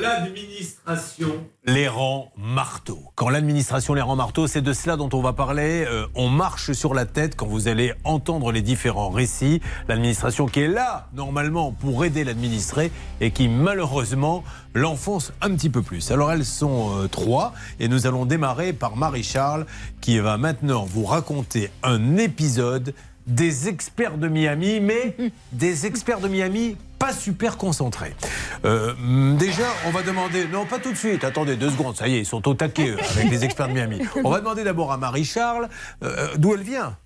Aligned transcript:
l'administration 0.00 1.28
les 1.64 1.86
rend 1.86 2.32
marteaux. 2.36 3.02
Quand 3.14 3.28
l'administration 3.28 3.94
les 3.94 4.00
rend 4.00 4.16
marteaux, 4.16 4.46
c'est 4.46 4.62
de 4.62 4.72
cela 4.72 4.96
dont 4.96 5.08
on 5.12 5.20
va 5.20 5.32
parler. 5.32 5.84
Euh, 5.86 6.06
on 6.14 6.28
marche 6.28 6.72
sur 6.72 6.94
la 6.94 7.06
tête 7.06 7.36
quand 7.36 7.46
vous 7.46 7.68
allez 7.68 7.92
entendre 8.04 8.50
les 8.52 8.62
différents 8.62 9.10
récits. 9.10 9.60
L'administration 9.88 10.46
qui 10.46 10.60
est 10.60 10.68
là, 10.68 11.08
normalement, 11.14 11.72
pour 11.72 12.04
aider 12.04 12.24
l'administré 12.24 12.90
et 13.20 13.30
qui, 13.30 13.48
malheureusement, 13.48 14.42
l'enfonce 14.74 15.32
un 15.40 15.54
petit 15.54 15.70
peu 15.70 15.82
plus. 15.82 16.10
Alors, 16.10 16.32
elles 16.32 16.44
sont 16.44 16.90
euh, 16.96 17.08
trois 17.08 17.52
et 17.78 17.88
nous 17.88 18.06
allons 18.06 18.26
démarrer 18.26 18.72
par 18.72 18.96
Marie-Charles 18.96 19.66
qui 20.00 20.18
va 20.18 20.36
maintenant 20.36 20.84
vous 20.84 21.04
raconter 21.04 21.70
un 21.82 22.16
épisode 22.16 22.94
des 23.26 23.68
experts 23.68 24.18
de 24.18 24.28
Miami, 24.28 24.80
mais 24.80 25.16
des 25.52 25.86
experts 25.86 26.20
de 26.20 26.28
Miami 26.28 26.76
pas 27.02 27.12
super 27.12 27.56
concentrés. 27.56 28.14
Euh, 28.64 28.94
déjà, 29.34 29.66
on 29.88 29.90
va 29.90 30.02
demander. 30.02 30.46
Non, 30.46 30.66
pas 30.66 30.78
tout 30.78 30.92
de 30.92 30.96
suite. 30.96 31.24
Attendez 31.24 31.56
deux 31.56 31.70
secondes. 31.70 31.96
Ça 31.96 32.06
y 32.06 32.14
est, 32.14 32.20
ils 32.20 32.26
sont 32.26 32.46
au 32.46 32.54
taquet 32.54 32.94
avec 33.16 33.28
les 33.28 33.44
experts 33.44 33.66
de 33.66 33.72
Miami. 33.72 33.98
On 34.22 34.30
va 34.30 34.38
demander 34.38 34.62
d'abord 34.62 34.92
à 34.92 34.98
Marie-Charles 34.98 35.68
euh, 36.04 36.28
d'où 36.36 36.54
elle 36.54 36.62
vient? 36.62 36.96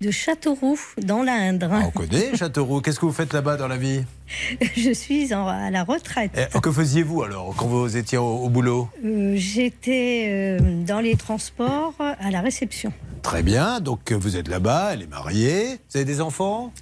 De 0.00 0.10
Châteauroux, 0.10 0.78
dans 0.96 1.22
l'Indre. 1.22 1.68
Ah, 1.70 1.82
on 1.86 1.90
connaît 1.90 2.34
Châteauroux. 2.36 2.80
Qu'est-ce 2.80 2.98
que 2.98 3.04
vous 3.04 3.12
faites 3.12 3.34
là-bas 3.34 3.58
dans 3.58 3.68
la 3.68 3.76
vie? 3.76 4.02
Je 4.76 4.94
suis 4.94 5.30
à 5.34 5.70
la 5.70 5.84
retraite. 5.84 6.30
Eh, 6.34 6.60
que 6.60 6.72
faisiez-vous 6.72 7.22
alors 7.22 7.54
quand 7.54 7.66
vous 7.66 7.98
étiez 7.98 8.16
au, 8.16 8.48
boulot? 8.48 8.88
Euh, 9.04 9.34
J'étais 9.36 10.56
dans 10.86 11.00
les 11.00 11.16
transports 11.16 11.94
à 11.98 12.30
la 12.30 12.40
réception. 12.40 12.94
Très 13.20 13.42
bien, 13.42 13.80
donc 13.80 14.12
vous 14.12 14.36
êtes 14.38 14.48
là-bas, 14.48 14.94
elle 14.94 15.02
est 15.02 15.10
mariée. 15.10 15.80
Vous 15.90 15.96
avez 15.96 16.06
des 16.06 16.22
enfants? 16.22 16.72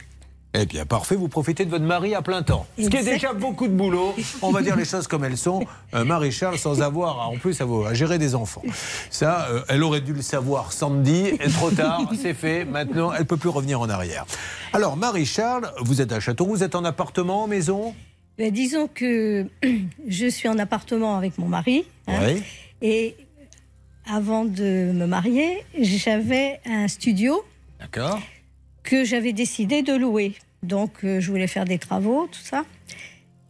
Eh 0.57 0.67
bien, 0.67 0.87
parfait, 0.87 1.17
vous 1.17 1.29
profitez 1.29 1.65
de 1.65 1.71
votre 1.71 1.85
mari 1.85 2.15
à 2.15 2.23
plein 2.23 2.45
temps. 2.45 2.67
Ce 2.79 2.89
qui 2.89 2.97
est 2.97 3.03
déjà 3.03 3.33
beaucoup 3.33 3.67
de 3.67 3.73
boulot. 3.73 4.15
On 4.41 4.53
va 4.53 4.63
dire 4.63 4.77
les 4.77 4.85
choses 4.85 5.09
comme 5.09 5.25
elles 5.25 5.37
sont. 5.37 5.65
Euh, 5.95 6.05
Marie-Charles, 6.05 6.59
sans 6.59 6.83
avoir 6.83 7.29
en 7.29 7.37
plus 7.37 7.61
à, 7.61 7.65
à, 7.65 7.95
gérer 7.95 8.19
des 8.19 8.35
enfants. 8.35 8.63
Ça, 9.11 9.47
euh, 9.51 9.61
elle 9.69 9.85
aurait 9.85 10.01
dû 10.01 10.13
le 10.13 10.23
savoir, 10.23 10.73
Sandy. 10.73 11.27
Et 11.41 11.49
trop 11.51 11.71
tard, 11.71 12.11
c'est 12.21 12.35
fait. 12.35 12.65
Maintenant, 12.65 13.13
elle 13.13 13.21
ne 13.21 13.25
peut 13.25 13.37
plus 13.37 13.49
revenir 13.49 13.81
en 13.81 13.89
arrière. 13.89 14.27
Alors, 14.73 14.97
Marie-Charles, 14.97 15.71
vous 15.83 16.01
êtes 16.01 16.11
à 16.11 16.19
Château, 16.19 16.47
vous 16.47 16.65
êtes 16.65 16.75
en 16.75 16.85
appartement, 16.85 17.47
maison? 17.47 17.95
Ben, 18.39 18.51
Disons 18.51 18.89
que 18.93 19.47
je 20.09 20.27
suis 20.27 20.49
en 20.49 20.59
appartement 20.59 21.17
avec 21.17 21.39
mon 21.39 21.47
mari. 21.47 21.85
Hein, 22.09 22.19
oui. 22.27 22.43
Et 22.83 23.15
avant 24.11 24.45
de 24.45 24.91
me 24.93 25.07
marier, 25.07 25.65
j'avais 25.79 26.61
un 26.67 26.89
studio. 26.89 27.45
D'accord. 27.79 28.21
Que 28.85 29.05
j'avais 29.05 29.33
décidé 29.33 29.83
de 29.83 29.93
louer. 29.95 30.35
Donc, 30.63 30.93
euh, 31.05 31.21
je 31.21 31.31
voulais 31.31 31.47
faire 31.47 31.65
des 31.65 31.79
travaux, 31.79 32.29
tout 32.31 32.41
ça. 32.43 32.65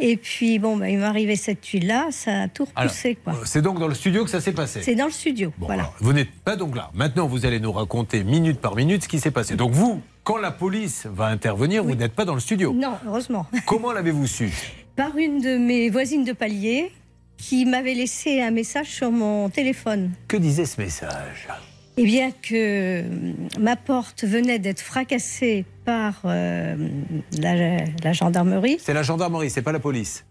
Et 0.01 0.17
puis, 0.17 0.59
bon, 0.59 0.77
bah, 0.77 0.89
il 0.89 0.99
m'est 0.99 1.05
arrivé 1.05 1.37
cette 1.37 1.61
tuile-là, 1.61 2.09
ça 2.11 2.43
a 2.43 2.49
tout 2.49 2.65
repoussé. 2.65 3.17
Euh, 3.29 3.33
c'est 3.45 3.63
donc 3.63 3.79
dans 3.79 3.87
le 3.87 3.95
studio 3.95 4.25
que 4.25 4.31
ça 4.31 4.41
s'est 4.41 4.53
passé 4.53 4.83
C'est 4.83 4.97
dans 4.97 5.05
le 5.07 5.13
studio, 5.13 5.53
voilà. 5.59 5.93
vous 6.01 6.13
n'êtes 6.13 6.33
pas 6.33 6.57
donc 6.57 6.75
là. 6.75 6.91
Maintenant, 6.95 7.29
vous 7.29 7.47
allez 7.47 7.61
nous 7.61 7.71
raconter 7.71 8.25
minute 8.25 8.61
par 8.61 8.75
minute 8.75 9.05
ce 9.05 9.09
qui 9.09 9.21
s'est 9.21 9.31
passé. 9.31 9.55
Donc, 9.55 9.71
vous, 9.71 10.03
quand 10.25 10.37
la 10.37 10.51
police 10.51 11.07
va 11.07 11.27
intervenir, 11.27 11.85
vous 11.85 11.95
n'êtes 11.95 12.15
pas 12.15 12.25
dans 12.25 12.35
le 12.35 12.41
studio 12.41 12.73
Non, 12.73 12.95
heureusement. 13.07 13.47
Comment 13.67 13.93
l'avez-vous 13.93 14.27
su? 14.27 14.51
Par 14.97 15.17
une 15.17 15.41
de 15.41 15.57
mes 15.59 15.91
voisines 15.91 16.25
de 16.25 16.33
palier 16.33 16.91
qui 17.37 17.65
m'avait 17.65 17.95
laissé 17.95 18.41
un 18.41 18.51
message 18.51 18.89
sur 18.89 19.11
mon 19.13 19.49
téléphone. 19.49 20.11
Que 20.27 20.37
disait 20.37 20.67
ce 20.67 20.81
message? 20.81 21.47
Eh 21.97 22.05
bien 22.05 22.33
que 22.33 22.55
euh, 22.55 23.03
ma 23.59 23.77
porte 23.77 24.25
venait 24.25 24.59
d'être 24.59 24.81
fracassée 24.81 25.65
par 25.85 26.23
euh, 26.25 26.77
la, 27.39 28.13
gendarmerie. 28.13 28.79
C'est 28.81 28.95
la 28.95 29.05
gendarmerie, 29.05 29.51
c'est 29.51 29.63
pas 29.63 29.73
la 29.73 29.79
police. 29.79 30.25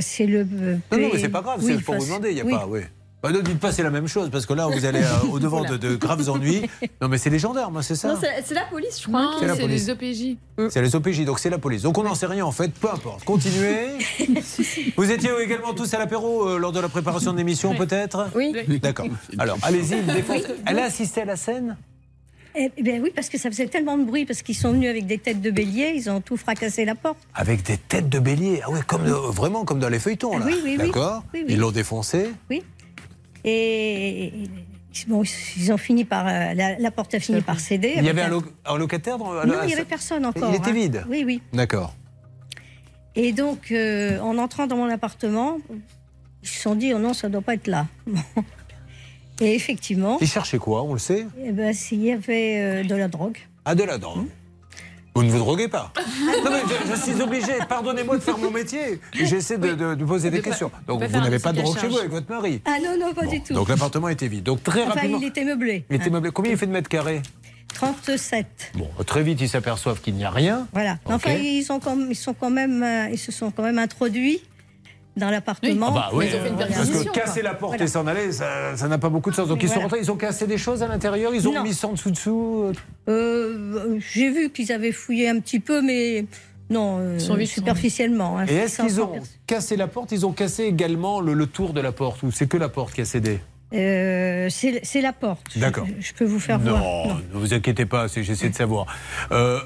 c'est 0.00 0.26
le. 0.26 0.44
non, 0.44 0.98
non, 0.98 1.10
mais 1.12 1.18
c'est 1.18 1.28
pas 1.28 1.42
grave, 1.42 1.60
c'est 1.62 1.82
pour 1.82 1.96
vous 1.96 2.06
demander, 2.06 2.30
il 2.30 2.34
n'y 2.36 2.40
a 2.40 2.58
pas. 2.58 2.66
Oui. 2.66 2.80
Bah, 3.22 3.30
ne 3.30 3.40
dites 3.40 3.60
pas 3.60 3.70
c'est 3.70 3.84
la 3.84 3.90
même 3.90 4.08
chose, 4.08 4.30
parce 4.30 4.46
que 4.46 4.52
là, 4.52 4.66
vous 4.66 4.84
allez 4.84 5.02
euh, 5.02 5.30
au-devant 5.30 5.62
de, 5.76 5.94
graves 5.94 6.28
ennuis. 6.28 6.68
Non, 7.00 7.08
mais 7.08 7.18
c'est 7.18 7.30
les 7.30 7.38
gendarmes, 7.38 7.76
hein, 7.76 7.82
c'est 7.82 7.94
ça 7.94 8.18
c'est 8.44 8.54
la 8.54 8.64
police, 8.64 9.00
je 9.00 9.08
crois. 9.08 9.36
C'est 9.38 9.66
les 9.66 9.90
OPJ. 9.90 10.36
C'est 10.70 10.82
les 10.82 10.96
OPJ, 10.96 11.24
donc 11.24 11.38
c'est 11.38 11.50
la 11.50 11.58
police. 11.58 11.82
Donc 11.82 11.98
on 11.98 12.02
n'en 12.02 12.14
sait 12.14 12.26
rien, 12.26 12.44
en 12.44 12.52
fait, 12.52 12.72
peu 12.72 12.90
importe. 12.90 13.24
Continuez. 13.24 13.98
vous 14.96 15.10
étiez 15.10 15.30
également 15.40 15.72
tous 15.72 15.92
à 15.94 15.98
l'apéro 15.98 16.48
euh, 16.48 16.58
lors 16.58 16.72
de 16.72 16.80
la 16.80 16.88
préparation 16.88 17.32
de 17.32 17.38
l'émission, 17.38 17.74
peut-être? 17.74 18.28
Oui. 18.34 18.54
D'accord. 18.80 19.06
Alors, 19.38 19.58
allez-y, 19.62 19.96
Elle 20.66 20.78
a 20.78 20.84
assisté 20.84 21.22
à 21.22 21.24
la 21.24 21.36
scène? 21.36 21.76
Eh, 22.54 22.70
eh 22.76 22.82
bien 22.82 23.00
oui, 23.00 23.10
parce 23.14 23.30
que 23.30 23.38
ça 23.38 23.50
faisait 23.50 23.66
tellement 23.66 23.96
de 23.96 24.04
bruit, 24.04 24.26
parce 24.26 24.42
qu'ils 24.42 24.56
sont 24.56 24.72
venus 24.72 24.90
avec 24.90 25.06
des 25.06 25.16
têtes 25.16 25.40
de 25.40 25.50
bélier, 25.50 25.92
ils 25.94 26.10
ont 26.10 26.20
tout 26.20 26.36
fracassé 26.36 26.84
la 26.84 26.94
porte. 26.94 27.16
Avec 27.34 27.62
des 27.62 27.78
têtes 27.78 28.10
de 28.10 28.18
bélier? 28.18 28.60
Ah 28.62 28.70
oui, 28.70 28.80
comme 28.86 29.04
vraiment 29.04 29.64
comme 29.64 29.78
dans 29.78 29.88
les 29.88 29.98
feuilletons, 29.98 30.38
là. 30.38 30.44
Oui, 30.46 30.60
oui, 30.62 30.76
D'accord 30.76 31.24
oui, 31.32 31.44
Ils 31.48 31.58
l'ont 31.58 31.70
défoncé? 31.70 32.30
Oui. 32.50 32.62
Et 33.44 34.32
bon, 35.08 35.22
ils 35.56 35.72
ont 35.72 35.76
fini 35.76 36.04
par 36.04 36.26
euh, 36.26 36.54
la, 36.54 36.90
porte 36.90 37.14
a 37.14 37.20
fini 37.20 37.40
par 37.40 37.60
céder. 37.60 37.94
Il 37.96 38.04
y 38.04 38.08
avait 38.08 38.22
un, 38.22 38.78
locataire 38.78 39.18
dans 39.18 39.32
Non, 39.44 39.54
il 39.62 39.66
n'y 39.66 39.74
avait 39.74 39.84
personne 39.84 40.24
encore. 40.26 40.50
Il 40.50 40.56
était 40.56 40.70
hein. 40.70 40.74
vide. 40.74 41.04
Oui, 41.08 41.24
oui. 41.26 41.42
D'accord. 41.52 41.94
Et 43.14 43.32
donc, 43.32 43.70
euh, 43.70 44.18
en 44.20 44.38
entrant 44.38 44.66
dans 44.66 44.76
mon 44.76 44.88
appartement, 44.88 45.58
ils 46.42 46.48
se 46.48 46.60
sont 46.60 46.74
dit, 46.74 46.94
oh 46.94 46.98
non, 46.98 47.12
ça 47.12 47.28
ne 47.28 47.32
doit 47.32 47.42
pas 47.42 47.54
être 47.54 47.66
là. 47.66 47.86
Et 49.40 49.54
effectivement. 49.54 50.18
Ils 50.20 50.28
cherchaient 50.28 50.58
quoi, 50.58 50.82
on 50.82 50.92
le 50.92 50.98
sait 50.98 51.26
Eh 51.42 51.52
ben, 51.52 51.74
s'il 51.74 52.02
y 52.02 52.12
avait 52.12 52.60
euh, 52.60 52.84
de 52.84 52.94
la 52.94 53.08
drogue. 53.08 53.38
Ah, 53.64 53.74
de 53.74 53.82
la 53.82 53.98
drogue. 53.98 54.26
Vous 55.14 55.22
ne 55.22 55.30
vous 55.30 55.38
droguez 55.38 55.68
pas 55.68 55.92
Non, 56.44 56.50
mais 56.50 56.62
je, 56.90 57.00
suis 57.00 57.20
obligé, 57.20 57.52
pardonnez-moi 57.68 58.16
de 58.16 58.22
faire 58.22 58.38
mon 58.38 58.50
métier. 58.50 58.98
J'essaie 59.12 59.58
de, 59.58 59.94
poser 60.04 60.30
des 60.30 60.40
questions. 60.40 60.70
Donc 60.86 61.02
vous 61.02 61.20
n'avez 61.20 61.38
pas 61.38 61.52
de 61.52 61.60
drogue 61.60 61.78
chez 61.78 61.88
vous 61.88 61.98
avec 61.98 62.10
votre 62.10 62.30
mari? 62.30 62.62
Ah 62.64 62.78
non, 62.82 62.96
non, 62.98 63.12
pas 63.12 63.26
du 63.26 63.42
tout. 63.42 63.52
Donc 63.52 63.68
l'appartement 63.68 64.08
était 64.08 64.28
vide. 64.28 64.44
Donc 64.44 64.62
très 64.62 64.84
enfin, 64.84 64.94
rapidement. 64.94 65.18
il 65.20 65.26
était 65.26 65.44
meublé. 65.44 65.84
Il 65.90 65.96
était 65.96 66.10
meublé. 66.10 66.30
Combien 66.30 66.52
il 66.52 66.58
fait 66.58 66.66
de 66.66 66.72
mètres 66.72 66.88
carrés? 66.88 67.20
37. 67.74 68.72
Bon, 68.74 68.88
très 69.06 69.22
vite, 69.22 69.40
ils 69.40 69.48
s'aperçoivent 69.48 70.00
qu'il 70.00 70.14
n'y 70.14 70.24
a 70.24 70.30
rien. 70.30 70.68
Voilà. 70.72 70.98
Enfin, 71.06 71.32
ils, 71.32 71.64
sont 71.64 71.80
ils, 72.08 72.14
sont 72.14 72.34
quand 72.34 72.50
même, 72.50 72.82
euh, 72.82 73.08
ils 73.10 73.18
se 73.18 73.32
sont 73.32 73.50
quand 73.50 73.62
même 73.62 73.78
introduits 73.78 74.42
dans 75.16 75.30
l'appartement. 75.30 75.88
Ah 75.90 75.94
bah 75.94 76.10
oui, 76.14 76.26
parce 76.58 76.88
que 76.88 77.10
casser 77.10 77.42
la 77.42 77.54
porte 77.54 77.80
et 77.80 77.86
s'en 77.86 78.06
aller, 78.06 78.32
ça 78.32 78.88
n'a 78.88 78.98
pas 78.98 79.08
beaucoup 79.08 79.30
de 79.30 79.34
sens. 79.34 79.48
Donc 79.48 79.62
ils 79.62 79.68
sont 79.68 79.80
rentrés, 79.80 79.98
ils 80.00 80.10
ont 80.10 80.16
cassé 80.16 80.46
des 80.46 80.58
choses 80.58 80.82
à 80.82 80.88
l'intérieur, 80.88 81.34
ils 81.34 81.46
ont 81.48 81.62
mis 81.62 81.74
ça 81.74 81.88
en 81.88 81.92
dessous 81.92 82.10
dessous. 82.10 82.72
Euh, 83.08 83.98
J'ai 84.12 84.30
vu 84.30 84.50
qu'ils 84.50 84.72
avaient 84.72 84.92
fouillé 84.92 85.28
un 85.28 85.40
petit 85.40 85.60
peu, 85.60 85.82
mais 85.82 86.26
non, 86.72 86.98
euh, 86.98 87.44
superficiellement. 87.44 88.38
Hein. 88.38 88.46
et 88.48 88.54
est-ce 88.54 88.82
qu'ils 88.82 89.00
ont 89.00 89.12
cassé 89.46 89.76
la 89.76 89.88
porte 89.88 90.12
Ils 90.12 90.24
ont 90.24 90.32
cassé 90.32 90.64
également 90.64 91.20
le, 91.20 91.46
tour 91.46 91.72
de 91.72 91.80
la 91.80 91.92
porte 91.92 92.22
ou 92.22 92.30
c'est 92.30 92.46
que 92.46 92.56
la 92.56 92.68
porte 92.68 92.94
qui 92.94 93.02
a 93.02 93.04
cédé 93.04 93.40
euh, 93.74 94.48
c'est 94.50 95.00
la 95.00 95.14
porte. 95.14 95.58
D'accord. 95.58 95.86
Je, 95.98 96.12
peux 96.12 96.26
vous 96.26 96.40
faire 96.40 96.58
voir. 96.58 96.78
Non, 96.78 97.14
ne 97.14 97.38
vous 97.38 97.54
inquiétez 97.54 97.86
pas, 97.86 98.06
j'essaie 98.06 98.50
de 98.50 98.54
savoir. 98.54 98.84
Euh, 99.30 99.60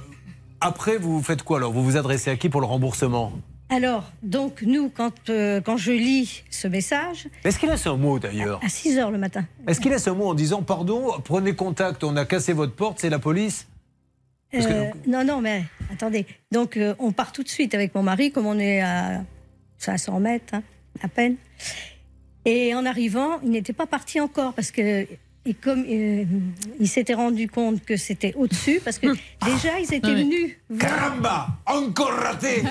après, 0.61 0.97
vous 0.97 1.21
faites 1.23 1.43
quoi 1.43 1.59
alors? 1.59 1.73
Vous 1.73 1.83
vous 1.83 1.97
adressez 1.97 2.31
à 2.31 2.37
qui 2.37 2.49
pour 2.49 2.61
le 2.61 2.69
remboursement? 2.69 3.33
Alors, 3.69 4.13
donc, 4.23 4.63
nous, 4.63 4.89
quand, 4.89 5.29
euh, 5.29 5.61
quand 5.61 5.77
je 5.77 5.91
lis 5.91 6.45
ce 6.51 6.69
message. 6.69 7.29
Est-ce 7.43 7.59
qu'il 7.59 7.69
laisse 7.69 7.87
un 7.87 7.97
mot 7.97 8.19
d'ailleurs 8.19 8.61
À 8.65 8.69
6 8.69 8.97
h 8.97 9.11
le 9.11 9.19
matin. 9.19 9.45
Est-ce 9.67 9.81
qu'il 9.81 9.91
laisse 9.91 10.07
un 10.07 10.15
mot 10.15 10.29
en 10.29 10.35
disant 10.35 10.63
Pardon, 10.63 11.13
prenez 11.25 11.55
contact, 11.55 12.05
on 12.05 12.17
a 12.17 12.25
cassé 12.25 12.53
votre 12.53 12.75
porte, 12.75 13.01
c'est 13.01 13.11
la 13.11 13.19
police 13.19 13.67
euh, 14.55 14.91
Non, 15.09 15.25
non, 15.25 15.41
mais 15.41 15.65
attendez. 15.93 16.27
Donc, 16.53 16.77
euh, 16.77 16.95
on 17.01 17.11
part 17.11 17.33
tout 17.33 17.43
de 17.43 17.49
suite 17.49 17.75
avec 17.75 17.93
mon 17.95 18.05
mari, 18.05 18.31
comme 18.31 18.47
on 18.47 18.59
est 18.59 18.83
à 18.83 19.25
500 19.79 20.21
mètres, 20.21 20.55
hein, 20.55 20.63
à 21.03 21.09
peine. 21.09 21.37
Et 22.45 22.73
en 22.77 22.87
arrivant, 22.87 23.41
il 23.43 23.51
n'était 23.51 23.73
pas 23.73 23.87
parti 23.87 24.21
encore 24.21 24.55
parce 24.55 24.71
que 24.71 25.09
et 25.47 25.55
comme 25.55 25.85
euh, 25.89 26.25
il 26.81 26.89
s'était 26.89 27.15
rendu 27.15 27.49
compte 27.49 27.85
que 27.85 27.97
c'était 27.97 28.35
au-dessus, 28.37 28.81
parce 28.85 28.99
que 28.99 29.07
déjà 29.45 29.79
ils 29.81 29.95
étaient 29.95 30.15
venus. 30.15 30.57
Caramba 30.79 31.47
Encore 31.65 32.11
raté 32.11 32.63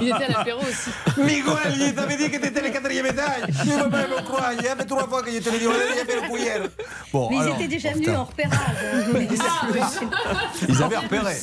Il 0.00 0.08
était 0.08 0.24
à 0.24 0.28
l'apéro 0.28 0.60
aussi. 0.62 0.90
Miguel, 1.18 1.42
il 1.78 1.94
t'avait 1.94 2.16
dit 2.16 2.30
que 2.30 2.38
t'étais 2.38 2.62
le 2.62 2.70
quatrième 2.70 3.06
étage. 3.06 3.42
Je 3.64 3.70
ne 3.70 3.82
peux 3.84 3.90
pas 3.90 4.08
me 4.08 4.22
croire. 4.24 4.52
Il 4.58 4.64
y 4.64 4.68
avait 4.68 4.84
trois 4.84 5.06
fois 5.06 5.22
que 5.22 5.30
je 5.30 5.38
te 5.38 5.50
l'ai 5.50 5.58
dit. 5.58 5.66
On 5.66 5.70
a 5.72 5.92
déjà 5.92 6.04
fait 6.06 6.20
le 6.22 6.28
couillère. 6.28 6.62
Bon, 7.12 7.28
Mais 7.30 7.36
ils 7.36 7.52
étaient 7.54 7.68
déjà 7.68 7.92
venus 7.92 8.08
en 8.08 8.24
repérage. 8.24 8.58
ils 10.68 10.82
avaient 10.82 10.96
repéré. 10.96 11.34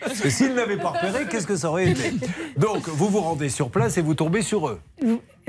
Parce 0.00 0.20
que 0.20 0.30
s'ils 0.30 0.54
n'avaient 0.54 0.76
pas 0.76 0.90
repéré, 0.90 1.26
qu'est-ce 1.28 1.46
que 1.46 1.56
ça 1.56 1.70
aurait 1.70 1.90
été 1.90 2.12
Donc, 2.56 2.88
vous 2.88 3.08
vous 3.08 3.20
rendez 3.20 3.48
sur 3.48 3.70
place 3.70 3.98
et 3.98 4.02
vous 4.02 4.14
tombez 4.14 4.42
sur 4.42 4.68
eux. 4.68 4.80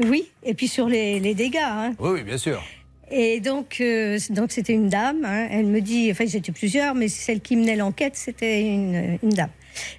Oui, 0.04 0.30
et 0.44 0.54
puis 0.54 0.68
sur 0.68 0.88
les, 0.88 1.20
les 1.20 1.36
dégâts. 1.36 1.58
Hein. 1.62 1.94
Oui, 2.00 2.12
oui, 2.14 2.24
bien 2.24 2.38
sûr. 2.38 2.62
Et 3.10 3.40
donc, 3.40 3.78
euh, 3.80 4.20
donc 4.30 4.52
c'était 4.52 4.74
une 4.74 4.90
dame. 4.90 5.24
Hein. 5.24 5.48
elle 5.50 5.66
me 5.66 5.80
dit, 5.80 6.10
enfin, 6.12 6.26
j'étais 6.28 6.52
plusieurs, 6.52 6.94
mais 6.94 7.08
celle 7.08 7.42
qui 7.42 7.56
menait 7.56 7.76
l'enquête, 7.76 8.16
c'était 8.16 8.62
une, 8.62 9.18
une, 9.24 9.30
dame. 9.30 9.50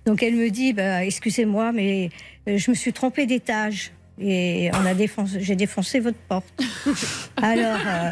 Donc, 0.05 0.23
elle 0.23 0.35
me 0.35 0.51
dit, 0.51 0.73
bah, 0.73 1.05
excusez-moi, 1.05 1.73
mais 1.73 2.11
euh, 2.49 2.59
je 2.59 2.71
me 2.71 2.77
suis 2.77 2.93
trompée 2.93 3.27
d'étage 3.27 3.93
et 4.21 4.71
on 4.75 4.85
a 4.85 4.95
défoncé, 4.95 5.41
j'ai 5.41 5.57
défoncé 5.57 6.01
votre 6.01 6.19
porte. 6.19 6.63
Alors, 7.37 7.79
euh, 7.87 8.11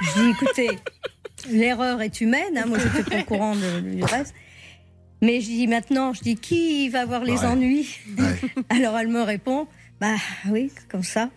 je 0.00 0.22
dis, 0.22 0.30
écoutez, 0.30 0.78
l'erreur 1.50 2.00
est 2.00 2.20
humaine. 2.20 2.56
Hein, 2.56 2.64
moi, 2.66 2.78
je 2.78 2.86
n'étais 2.86 3.10
pas 3.10 3.20
au 3.20 3.24
courant 3.24 3.54
du 3.54 4.02
reste. 4.04 4.34
Mais 5.22 5.40
je 5.40 5.46
dis 5.46 5.68
maintenant, 5.68 6.12
je 6.12 6.20
dis 6.20 6.34
qui 6.34 6.88
va 6.88 7.02
avoir 7.02 7.22
les 7.24 7.44
ennuis? 7.44 8.00
Alors 8.68 8.98
elle 8.98 9.06
me 9.06 9.22
répond, 9.22 9.68
Bah 10.00 10.16
oui, 10.50 10.72
comme 10.90 11.04
ça. 11.04 11.30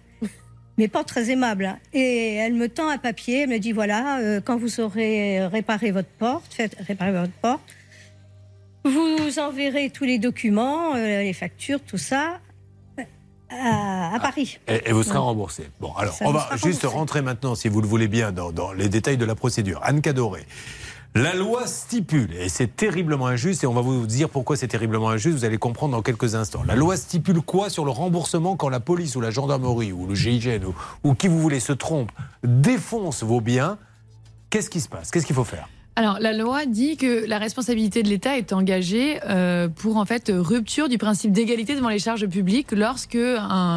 Mais 0.77 0.87
pas 0.89 1.03
très 1.05 1.29
aimable. 1.31 1.65
hein. 1.65 1.79
Et 1.93 2.35
elle 2.35 2.53
me 2.53 2.67
tend 2.67 2.89
un 2.89 2.97
papier, 2.97 3.43
elle 3.43 3.49
me 3.49 3.59
dit 3.59 3.71
voilà, 3.71 4.19
euh, 4.19 4.41
quand 4.43 4.57
vous 4.57 4.79
aurez 4.81 5.45
réparé 5.47 5.91
votre 5.91 6.09
porte, 6.09 6.53
faites 6.53 6.75
réparer 6.85 7.11
votre 7.13 7.31
porte, 7.41 7.61
vous 8.83 9.39
enverrez 9.39 9.89
tous 9.89 10.03
les 10.03 10.19
documents, 10.19 10.93
euh, 10.95 11.21
les 11.21 11.33
factures, 11.33 11.79
tout 11.81 11.97
ça, 11.97 12.39
euh, 12.99 13.03
à, 13.49 14.15
à 14.15 14.19
Paris. 14.19 14.59
Et, 14.67 14.89
et 14.89 14.91
vous 14.91 15.03
serez 15.03 15.17
remboursé. 15.17 15.69
Bon, 15.79 15.93
alors, 15.93 16.13
Ça 16.13 16.25
on 16.27 16.31
va 16.33 16.49
juste 16.51 16.81
remboursé. 16.81 16.87
rentrer 16.87 17.21
maintenant, 17.21 17.55
si 17.55 17.67
vous 17.69 17.81
le 17.81 17.87
voulez 17.87 18.07
bien, 18.07 18.31
dans, 18.31 18.51
dans 18.51 18.73
les 18.73 18.89
détails 18.89 19.17
de 19.17 19.25
la 19.25 19.35
procédure. 19.35 19.79
Anne 19.83 20.01
Cadoré. 20.01 20.45
La 21.17 21.33
loi 21.33 21.65
stipule, 21.65 22.33
et 22.37 22.49
c'est 22.49 22.75
terriblement 22.75 23.27
injuste, 23.27 23.63
et 23.63 23.67
on 23.67 23.73
va 23.73 23.79
vous 23.79 24.05
dire 24.05 24.27
pourquoi 24.27 24.57
c'est 24.57 24.67
terriblement 24.67 25.09
injuste, 25.09 25.37
vous 25.37 25.45
allez 25.45 25.57
comprendre 25.57 25.93
dans 25.93 26.01
quelques 26.01 26.35
instants. 26.35 26.63
La 26.67 26.75
loi 26.75 26.97
stipule 26.97 27.39
quoi 27.39 27.69
sur 27.69 27.85
le 27.85 27.91
remboursement 27.91 28.57
quand 28.57 28.67
la 28.67 28.81
police 28.81 29.15
ou 29.15 29.21
la 29.21 29.31
gendarmerie 29.31 29.93
ou 29.93 30.07
le 30.07 30.13
GIGN 30.13 30.65
ou, 30.65 30.75
ou 31.05 31.13
qui 31.13 31.29
vous 31.29 31.39
voulez 31.39 31.61
se 31.61 31.71
trompe, 31.71 32.11
défonce 32.43 33.23
vos 33.23 33.39
biens? 33.39 33.77
Qu'est-ce 34.49 34.69
qui 34.69 34.81
se 34.81 34.89
passe? 34.89 35.09
Qu'est-ce 35.09 35.25
qu'il 35.25 35.37
faut 35.37 35.45
faire? 35.45 35.69
Alors, 35.95 36.19
la 36.19 36.33
loi 36.33 36.65
dit 36.65 36.97
que 36.97 37.25
la 37.25 37.37
responsabilité 37.37 38.03
de 38.03 38.09
l'État 38.09 38.37
est 38.37 38.51
engagée 38.51 39.21
euh, 39.25 39.69
pour 39.69 39.95
en 39.95 40.03
fait 40.03 40.29
rupture 40.35 40.89
du 40.89 40.97
principe 40.97 41.31
d'égalité 41.31 41.75
devant 41.75 41.87
les 41.87 41.99
charges 41.99 42.27
publiques 42.27 42.73
lorsque 42.73 43.17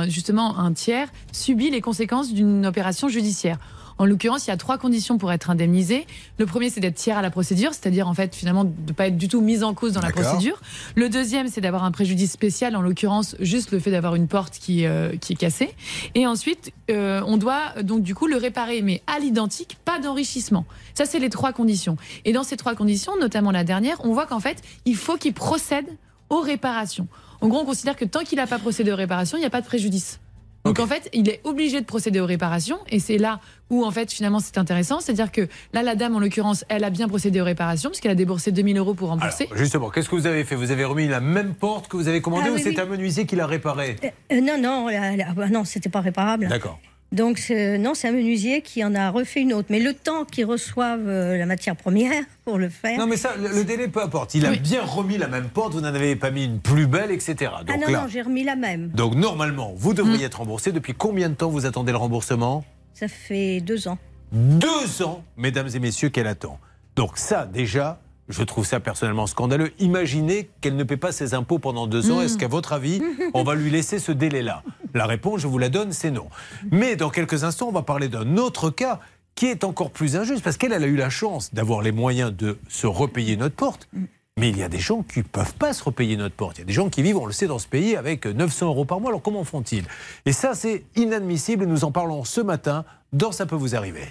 justement 0.09 0.59
un 0.59 0.73
tiers 0.73 1.07
subit 1.31 1.71
les 1.71 1.81
conséquences 1.81 2.35
d'une 2.35 2.67
opération 2.67 3.09
judiciaire. 3.09 3.59
En 3.99 4.07
l'occurrence, 4.07 4.47
il 4.47 4.51
y 4.51 4.53
a 4.53 4.57
trois 4.57 4.79
conditions 4.79 5.19
pour 5.19 5.33
être 5.33 5.51
indemnisé. 5.51 6.07
Le 6.39 6.47
premier, 6.47 6.71
c'est 6.71 6.81
d'être 6.81 6.95
tiers 6.95 7.19
à 7.19 7.23
la 7.23 7.31
procédure, 7.31 7.73
c'est-à-dire 7.75 8.09
en 8.09 8.15
fait 8.15 8.35
finalement 8.35 8.65
de 8.65 8.71
ne 8.87 8.93
pas 8.93 9.09
être 9.09 9.17
du 9.17 9.29
tout 9.29 9.41
mis 9.41 9.65
en 9.65 9.75
cause 9.75 9.93
dans 9.93 10.01
la 10.01 10.11
procédure. 10.11 10.61
Le 10.95 11.09
deuxième, 11.09 11.49
c'est 11.49 11.61
d'avoir 11.61 11.85
un 11.85 11.91
préjudice 11.91 12.31
spécial, 12.31 12.77
en 12.77 12.81
l'occurrence 12.81 13.35
juste 13.41 13.73
le 13.73 13.81
fait 13.81 13.91
d'avoir 13.91 14.15
une 14.15 14.29
porte 14.29 14.59
qui, 14.59 14.87
euh, 14.87 15.17
qui 15.21 15.33
est 15.33 15.37
cassée. 15.37 15.75
Et 16.15 16.27
ensuite, 16.27 16.73
euh, 16.91 17.21
on 17.27 17.37
doit 17.37 17.83
donc 17.83 18.03
du 18.03 18.15
coup 18.15 18.27
le 18.27 18.37
réparer, 18.37 18.83
mais 18.83 19.03
à 19.07 19.19
l'identique, 19.19 19.79
pas 19.85 19.99
d'enrichissement. 19.99 20.65
Ça, 20.95 21.05
c'est 21.05 21.19
les 21.19 21.31
trois 21.31 21.53
conditions. 21.53 21.97
Et 22.25 22.33
dans 22.33 22.45
ces 22.45 22.57
trois 22.57 22.75
conditions, 22.75 23.13
notamment 23.21 23.51
la 23.51 23.65
dernière, 23.65 23.97
on 24.05 24.13
voit 24.13 24.27
qu'en 24.27 24.41
fait, 24.41 24.63
il 24.85 24.97
faut 24.97 25.17
qu'il 25.17 25.35
procède 25.35 25.87
aux 26.31 26.41
réparations. 26.41 27.09
En 27.41 27.49
gros, 27.49 27.61
on 27.61 27.65
considère 27.65 27.97
que 27.97 28.05
tant 28.05 28.21
qu'il 28.21 28.37
n'a 28.37 28.47
pas 28.47 28.59
procédé 28.59 28.93
aux 28.93 28.97
réparations, 28.97 29.39
il 29.39 29.41
n'y 29.41 29.47
a 29.47 29.51
pas 29.51 29.61
de 29.61 29.67
préjudice. 29.67 30.21
Donc 30.69 30.79
en 30.81 30.87
fait, 30.87 31.09
il 31.13 31.29
est 31.29 31.41
obligé 31.45 31.81
de 31.81 31.87
procéder 31.87 32.21
aux 32.21 32.27
réparations 32.27 32.79
et 32.89 32.99
c'est 33.01 33.19
là 33.19 33.41
où 33.71 33.85
en 33.85 33.91
fait 33.91 34.11
finalement 34.13 34.41
c'est 34.41 34.57
intéressant, 34.59 35.01
c'est-à-dire 35.01 35.31
que 35.33 35.49
là 35.73 35.83
la 35.83 35.95
dame 35.95 36.15
en 36.17 36.21
l'occurrence, 36.21 36.65
elle 36.69 36.85
a 36.85 36.91
bien 36.91 37.09
procédé 37.09 37.41
aux 37.41 37.45
réparations 37.45 37.91
puisqu'elle 37.91 38.13
a 38.13 38.15
déboursé 38.15 38.53
2000 38.53 38.79
euros 38.79 38.95
pour 38.95 39.09
rembourser. 39.09 39.45
Alors, 39.47 39.57
justement, 39.59 39.91
qu'est-ce 39.91 40.09
que 40.09 40.17
vous 40.17 40.27
avez 40.27 40.45
fait? 40.45 40.55
Vous 40.55 40.71
avez 40.71 40.85
remis 40.85 41.09
la 41.09 41.21
même 41.21 41.55
porte 41.55 41.89
que 41.89 41.97
vous 41.97 42.09
avez 42.09 42.21
commandée 42.21 42.47
Ah 42.49 42.53
ou 42.53 42.55
oui, 42.55 42.63
c'est 42.63 42.71
oui. 42.71 42.81
un 42.81 42.87
menuisier 42.87 43.27
qui 43.27 43.37
l'a 43.37 43.47
réparée? 43.47 43.97
Euh, 44.05 44.09
euh, 44.33 44.41
non, 44.41 44.59
non, 44.61 44.89
la- 44.89 45.17
la- 45.17 45.33
bah 45.33 45.49
non, 45.49 45.65
c'était 45.65 45.89
pas 45.91 46.01
réparable. 46.01 46.49
D'accord. 46.49 46.79
Donc 47.11 47.39
c'est- 47.39 47.79
non, 47.79 47.95
c'est 47.95 48.09
un 48.09 48.13
menuisier 48.13 48.61
qui 48.61 48.85
en 48.85 48.95
a 48.95 49.11
refait 49.11 49.41
une 49.41 49.55
autre. 49.55 49.69
Mais 49.71 49.81
le 49.81 49.95
temps 49.95 50.25
qu'ils 50.27 50.45
reçoivent 50.45 51.09
euh, 51.09 51.39
la 51.39 51.47
matière 51.47 51.75
première 51.75 52.23
pour 52.45 52.59
le 52.59 52.69
faire. 52.69 52.99
Non, 52.99 53.07
mais 53.07 53.17
ça, 53.17 53.35
le, 53.41 53.49
le 53.49 53.65
délai, 53.65 53.89
peu 53.89 54.03
importe. 54.03 54.35
Il 54.35 54.45
a 54.45 54.51
Oui. 54.51 54.59
bien 54.59 54.83
remis 54.85 55.17
la 55.17 55.29
même 55.29 55.49
porte, 55.49 55.73
vous 55.73 55.81
n'en 55.81 55.89
avez 55.95 56.17
pas 56.17 56.31
mis 56.31 56.45
une 56.45 56.61
plus 56.61 56.87
belle, 56.87 57.11
etc. 57.11 57.51
ah 57.67 57.77
non, 57.79 57.87
là, 57.91 58.03
non, 58.03 58.09
j'ai 58.09 58.21
remis 58.23 58.45
la 58.45 58.57
même. 58.57 58.89
donc 58.89 59.15
normalement, 59.15 59.73
vous 59.75 59.95
devriez 59.95 60.27
être 60.27 60.39
remboursé. 60.41 60.71
Depuis 60.71 60.93
combien 60.95 61.31
de 61.31 61.35
temps 61.35 61.49
vous 61.49 61.65
attendez 61.65 61.93
le 61.93 61.99
remboursement? 61.99 62.65
Ça 62.93 63.09
fait 63.09 63.61
deux 63.61 63.89
ans. 63.89 63.97
Deux 64.33 65.03
ans, 65.03 65.25
mesdames 65.39 65.69
et 65.75 65.79
messieurs, 65.79 66.11
qu'elle 66.11 66.27
attend. 66.27 66.59
Donc 66.97 67.17
ça, 67.17 67.47
déjà, 67.47 68.01
je 68.29 68.43
trouve 68.43 68.67
ça 68.67 68.81
personnellement 68.81 69.27
scandaleux. 69.27 69.73
Imaginez 69.79 70.51
qu'elle 70.61 70.77
ne 70.77 70.85
paie 70.85 70.99
pas 70.99 71.13
ses 71.13 71.33
impôts 71.33 71.59
pendant 71.59 71.87
deux 71.87 72.11
ans. 72.11 72.21
Est-ce 72.21 72.37
qu'à 72.37 72.49
votre 72.49 72.75
avis, 72.75 73.01
on 73.35 73.45
va 73.45 73.55
lui 73.55 73.71
laisser 73.71 73.99
ce 73.99 74.13
délai-là? 74.13 74.63
La 74.99 75.07
réponse, 75.07 75.43
je 75.43 75.47
vous 75.47 75.59
la 75.59 75.69
donne, 75.69 75.93
c'est 75.93 76.11
non. 76.11 76.27
Mais 76.73 76.97
dans 76.97 77.09
quelques 77.09 77.45
instants, 77.45 77.69
on 77.69 77.73
va 77.73 77.83
parler 77.83 78.09
d'un 78.09 78.37
autre 78.37 78.69
cas 78.69 78.99
qui 79.37 79.47
est 79.47 79.63
encore 79.63 79.93
plus 79.93 80.17
injuste, 80.17 80.43
parce 80.43 80.57
qu'elle 80.57 80.73
elle 80.73 80.83
a 80.83 80.89
eu 80.89 80.97
la 80.97 81.09
chance 81.09 81.55
d'avoir 81.55 81.83
les 81.83 81.93
moyens 81.93 82.35
de 82.35 82.59
se 82.69 82.89
repayer 82.89 83.37
notre 83.37 83.55
porte. 83.55 83.89
Mais 84.37 84.49
il 84.49 84.59
y 84.59 84.63
a 84.65 84.69
des 84.69 84.81
gens 84.81 85.03
qui 85.03 85.21
ne 85.21 85.25
peuvent 85.25 85.55
pas 85.55 85.73
se 85.73 85.85
repayer 85.85 86.17
notre 86.17 86.35
porte. 86.35 86.59
Il 86.59 86.63
y 86.63 86.65
a 86.65 86.67
des 86.67 86.73
gens 86.73 86.89
qui 86.89 87.03
vivent, 87.03 87.19
on 87.19 87.27
le 87.27 87.33
sait, 87.33 87.47
dans 87.47 87.61
ce 87.61 87.69
pays 87.69 87.95
avec 87.95 88.27
900 88.27 88.67
euros 88.67 88.85
par 88.85 88.99
mois. 88.99 89.11
Alors 89.11 89.23
comment 89.23 89.45
font-ils? 89.45 89.85
Et 90.27 90.33
ça, 90.33 90.57
c'est 90.57 90.83
inadmissible. 90.97 91.65
Nous 91.65 91.85
en 91.85 91.93
parlons 91.93 92.25
ce 92.25 92.41
matin 92.41 92.85
dans 93.13 93.31
Ça 93.31 93.47
peut 93.47 93.55
vous 93.55 93.77
arriver. 93.77 94.09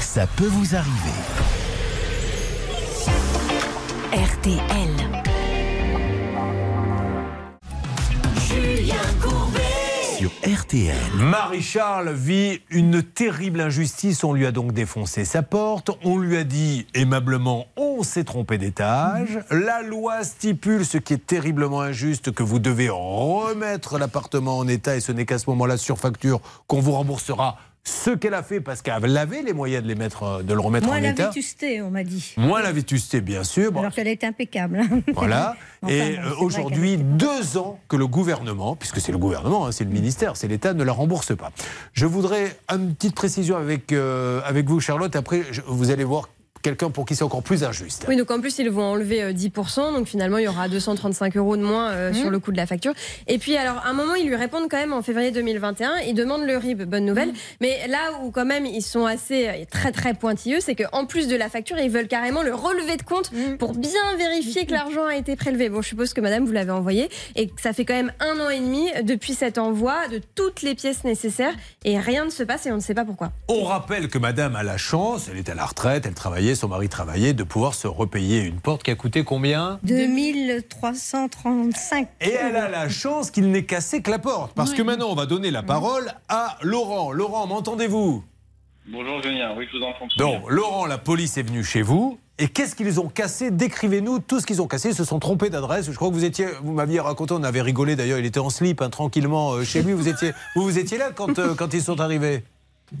Ça 0.00 0.26
peut 0.26 0.46
vous 0.46 0.74
arriver. 0.74 1.20
RTL. 4.14 5.03
RTL. 10.44 10.94
Marie-Charles 11.16 12.12
vit 12.12 12.60
une 12.70 13.02
terrible 13.02 13.60
injustice. 13.60 14.24
On 14.24 14.32
lui 14.32 14.46
a 14.46 14.52
donc 14.52 14.72
défoncé 14.72 15.24
sa 15.24 15.42
porte. 15.42 15.90
On 16.04 16.18
lui 16.18 16.36
a 16.36 16.44
dit 16.44 16.86
aimablement 16.94 17.66
on 17.76 18.02
s'est 18.02 18.24
trompé 18.24 18.58
d'étage. 18.58 19.40
La 19.50 19.82
loi 19.82 20.24
stipule, 20.24 20.84
ce 20.84 20.98
qui 20.98 21.14
est 21.14 21.26
terriblement 21.26 21.80
injuste, 21.80 22.32
que 22.32 22.42
vous 22.42 22.58
devez 22.58 22.88
remettre 22.90 23.98
l'appartement 23.98 24.58
en 24.58 24.68
état 24.68 24.96
et 24.96 25.00
ce 25.00 25.12
n'est 25.12 25.26
qu'à 25.26 25.38
ce 25.38 25.48
moment-là, 25.50 25.76
sur 25.76 25.98
facture, 25.98 26.40
qu'on 26.66 26.80
vous 26.80 26.92
remboursera 26.92 27.58
ce 27.86 28.10
qu'elle 28.10 28.32
a 28.34 28.42
fait 28.42 28.60
parce 28.60 28.80
qu'elle 28.80 29.16
avait 29.16 29.42
les 29.42 29.52
moyens 29.52 29.82
de, 29.82 29.88
les 29.88 29.94
mettre, 29.94 30.22
euh, 30.22 30.42
de 30.42 30.54
le 30.54 30.60
remettre 30.60 30.86
Moins 30.86 30.96
en 30.98 31.00
la 31.02 31.10
état. 31.10 31.26
vétusté, 31.26 31.82
on 31.82 31.90
m'a 31.90 32.02
dit. 32.02 32.32
Moins 32.38 32.62
la 32.62 32.72
vétusté, 32.72 33.20
bien 33.20 33.44
sûr. 33.44 33.70
Bon, 33.72 33.80
Alors 33.80 33.92
qu'elle 33.92 34.08
est 34.08 34.24
impeccable. 34.24 34.80
hein. 34.80 35.00
voilà. 35.14 35.56
Enfin, 35.82 35.92
Et 35.92 36.16
bon, 36.16 36.22
euh, 36.22 36.34
aujourd'hui, 36.38 36.96
deux 36.96 37.58
ans 37.58 37.78
que 37.88 37.96
le 37.96 38.06
gouvernement, 38.06 38.74
puisque 38.74 39.00
c'est 39.02 39.12
le 39.12 39.18
gouvernement, 39.18 39.66
hein, 39.66 39.72
c'est 39.72 39.84
le 39.84 39.90
ministère, 39.90 40.34
c'est 40.38 40.48
l'État, 40.48 40.72
ne 40.72 40.82
la 40.82 40.92
rembourse 40.92 41.36
pas. 41.36 41.52
Je 41.92 42.06
voudrais 42.06 42.56
une 42.70 42.94
petite 42.94 43.14
précision 43.14 43.58
avec, 43.58 43.92
euh, 43.92 44.40
avec 44.46 44.66
vous, 44.66 44.80
Charlotte. 44.80 45.14
Après, 45.14 45.42
je- 45.50 45.60
vous 45.66 45.90
allez 45.90 46.04
voir 46.04 46.30
quelqu'un 46.64 46.90
pour 46.90 47.04
qui 47.04 47.14
c'est 47.14 47.22
encore 47.22 47.42
plus 47.42 47.62
injuste. 47.62 48.06
Oui, 48.08 48.16
donc 48.16 48.30
en 48.30 48.40
plus, 48.40 48.58
ils 48.58 48.70
vont 48.70 48.82
enlever 48.84 49.22
euh, 49.22 49.32
10%. 49.32 49.94
Donc 49.94 50.08
finalement, 50.08 50.38
il 50.38 50.44
y 50.44 50.48
aura 50.48 50.68
235 50.68 51.36
euros 51.36 51.56
de 51.56 51.62
moins 51.62 51.90
euh, 51.90 52.10
Mmh. 52.10 52.14
sur 52.14 52.30
le 52.30 52.38
coût 52.38 52.52
de 52.52 52.56
la 52.56 52.66
facture. 52.66 52.92
Et 53.28 53.38
puis, 53.38 53.56
alors, 53.56 53.78
à 53.84 53.88
un 53.88 53.92
moment, 53.92 54.14
ils 54.14 54.26
lui 54.26 54.34
répondent 54.36 54.68
quand 54.70 54.76
même 54.78 54.92
en 54.92 55.02
février 55.02 55.30
2021. 55.30 55.98
Ils 56.06 56.14
demandent 56.14 56.44
le 56.46 56.56
RIB, 56.56 56.82
bonne 56.82 57.04
nouvelle. 57.04 57.30
Mmh. 57.30 57.36
Mais 57.60 57.86
là 57.88 57.98
où, 58.22 58.30
quand 58.30 58.44
même, 58.46 58.64
ils 58.66 58.82
sont 58.82 59.04
assez, 59.04 59.48
euh, 59.48 59.52
très, 59.70 59.92
très 59.92 60.14
pointilleux, 60.14 60.58
c'est 60.60 60.74
qu'en 60.74 61.04
plus 61.06 61.28
de 61.28 61.36
la 61.36 61.48
facture, 61.50 61.76
ils 61.78 61.90
veulent 61.90 62.08
carrément 62.08 62.42
le 62.42 62.54
relevé 62.54 62.96
de 62.96 63.02
compte 63.02 63.30
Mmh. 63.32 63.56
pour 63.58 63.74
bien 63.74 64.16
vérifier 64.18 64.64
que 64.66 64.72
l'argent 64.72 65.06
a 65.06 65.16
été 65.16 65.36
prélevé. 65.36 65.68
Bon, 65.68 65.82
je 65.82 65.88
suppose 65.88 66.14
que 66.14 66.20
madame, 66.20 66.44
vous 66.46 66.52
l'avez 66.52 66.70
envoyé. 66.70 67.08
Et 67.36 67.48
que 67.48 67.60
ça 67.60 67.72
fait 67.72 67.84
quand 67.84 67.94
même 67.94 68.12
un 68.20 68.40
an 68.40 68.48
et 68.48 68.60
demi 68.60 68.88
depuis 69.02 69.34
cet 69.34 69.58
envoi 69.58 70.08
de 70.08 70.20
toutes 70.34 70.62
les 70.62 70.74
pièces 70.74 71.04
nécessaires. 71.04 71.54
Et 71.84 71.98
rien 71.98 72.24
ne 72.24 72.30
se 72.30 72.42
passe 72.42 72.66
et 72.66 72.72
on 72.72 72.76
ne 72.76 72.80
sait 72.80 72.94
pas 72.94 73.04
pourquoi. 73.04 73.32
On 73.48 73.64
rappelle 73.64 74.08
que 74.08 74.18
madame 74.18 74.56
a 74.56 74.62
la 74.62 74.76
chance, 74.78 75.28
elle 75.30 75.38
est 75.38 75.48
à 75.48 75.54
la 75.54 75.64
retraite, 75.66 76.04
elle 76.06 76.14
travaillait, 76.14 76.53
son 76.54 76.68
mari 76.68 76.88
travaillait, 76.88 77.32
de 77.32 77.44
pouvoir 77.44 77.74
se 77.74 77.86
repayer 77.86 78.40
une 78.40 78.60
porte 78.60 78.82
qui 78.82 78.90
a 78.90 78.94
coûté 78.94 79.24
combien? 79.24 79.78
2335. 79.82 82.08
Et 82.20 82.32
elle 82.32 82.56
a 82.56 82.68
la 82.68 82.88
chance 82.88 83.30
qu'il 83.30 83.50
n'ait 83.50 83.64
cassé 83.64 84.02
que 84.02 84.10
la 84.10 84.18
porte. 84.18 84.52
Parce 84.54 84.74
que 84.74 84.82
maintenant, 84.82 85.08
on 85.10 85.14
va 85.14 85.26
donner 85.26 85.50
la 85.50 85.62
parole 85.62 86.12
à 86.28 86.58
Laurent. 86.62 87.12
Laurent, 87.12 87.46
m'entendez-vous? 87.46 88.24
Bonjour 88.86 89.22
Julien, 89.22 89.54
oui 89.56 89.66
je 89.72 89.78
vous 89.78 89.84
entends. 89.84 90.06
Donc, 90.18 90.42
Laurent, 90.50 90.84
la 90.84 90.98
police 90.98 91.38
est 91.38 91.42
venue 91.42 91.64
chez 91.64 91.80
vous. 91.80 92.18
Et 92.38 92.48
qu'est-ce 92.48 92.74
qu'ils 92.74 93.00
ont 93.00 93.08
cassé? 93.08 93.52
Décrivez-nous 93.52 94.18
tout 94.18 94.40
ce 94.40 94.46
qu'ils 94.46 94.60
ont 94.60 94.66
cassé. 94.66 94.88
Ils 94.88 94.94
se 94.94 95.04
sont 95.04 95.20
trompés 95.20 95.50
d'adresse. 95.50 95.88
Je 95.88 95.96
crois 95.96 96.08
que 96.08 96.14
vous 96.14 96.24
étiez, 96.24 96.48
vous 96.62 96.72
m'aviez 96.72 96.98
raconté, 96.98 97.32
on 97.32 97.44
avait 97.44 97.62
rigolé 97.62 97.94
d'ailleurs. 97.94 98.18
Il 98.18 98.26
était 98.26 98.40
en 98.40 98.50
slip, 98.50 98.82
hein, 98.82 98.90
tranquillement 98.90 99.52
euh, 99.52 99.62
chez 99.62 99.82
lui. 99.82 99.92
Vous 99.92 100.08
étiez, 100.08 100.32
vous, 100.56 100.62
vous 100.62 100.78
étiez 100.78 100.98
là 100.98 101.10
quand, 101.14 101.38
euh, 101.38 101.54
quand 101.54 101.72
ils 101.72 101.82
sont 101.82 102.00
arrivés? 102.00 102.42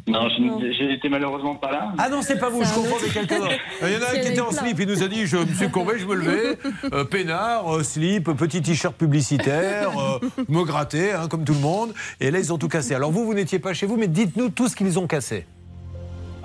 Non, 0.08 0.28
été 0.28 1.08
malheureusement 1.08 1.54
pas 1.54 1.70
là. 1.70 1.92
Ah 1.98 2.08
non, 2.08 2.20
c'est 2.22 2.38
pas 2.38 2.48
vous. 2.48 2.64
C'est 2.64 2.74
Je 2.74 2.80
autre. 2.80 3.00
avec 3.00 3.12
quelqu'un 3.12 3.38
d'autre. 3.38 3.54
Il 3.82 3.92
y 3.92 3.96
en 3.96 4.00
a 4.00 4.04
un 4.04 4.08
C'est 4.08 4.20
qui 4.22 4.28
était 4.28 4.40
en 4.40 4.50
slip. 4.50 4.78
Il 4.80 4.88
nous 4.88 5.02
a 5.02 5.08
dit, 5.08 5.26
je 5.26 5.36
me 5.36 5.46
suis 5.54 5.70
courbé, 5.70 5.98
je 5.98 6.06
me 6.06 6.14
levais, 6.14 6.58
euh, 6.92 7.04
peinard, 7.04 7.76
euh, 7.76 7.82
slip, 7.82 8.24
petit 8.32 8.62
t-shirt 8.62 8.96
publicitaire, 8.96 9.90
euh, 10.24 10.42
me 10.48 10.64
gratter, 10.64 11.12
hein, 11.12 11.28
comme 11.28 11.44
tout 11.44 11.54
le 11.54 11.60
monde. 11.60 11.92
Et 12.20 12.30
là, 12.30 12.38
ils 12.38 12.52
ont 12.52 12.58
tout 12.58 12.68
cassé. 12.68 12.94
Alors 12.94 13.12
vous, 13.12 13.24
vous 13.24 13.34
n'étiez 13.34 13.58
pas 13.58 13.72
chez 13.74 13.86
vous, 13.86 13.96
mais 13.96 14.08
dites-nous 14.08 14.48
tout 14.48 14.68
ce 14.68 14.74
qu'ils 14.74 14.98
ont 14.98 15.06
cassé. 15.06 15.46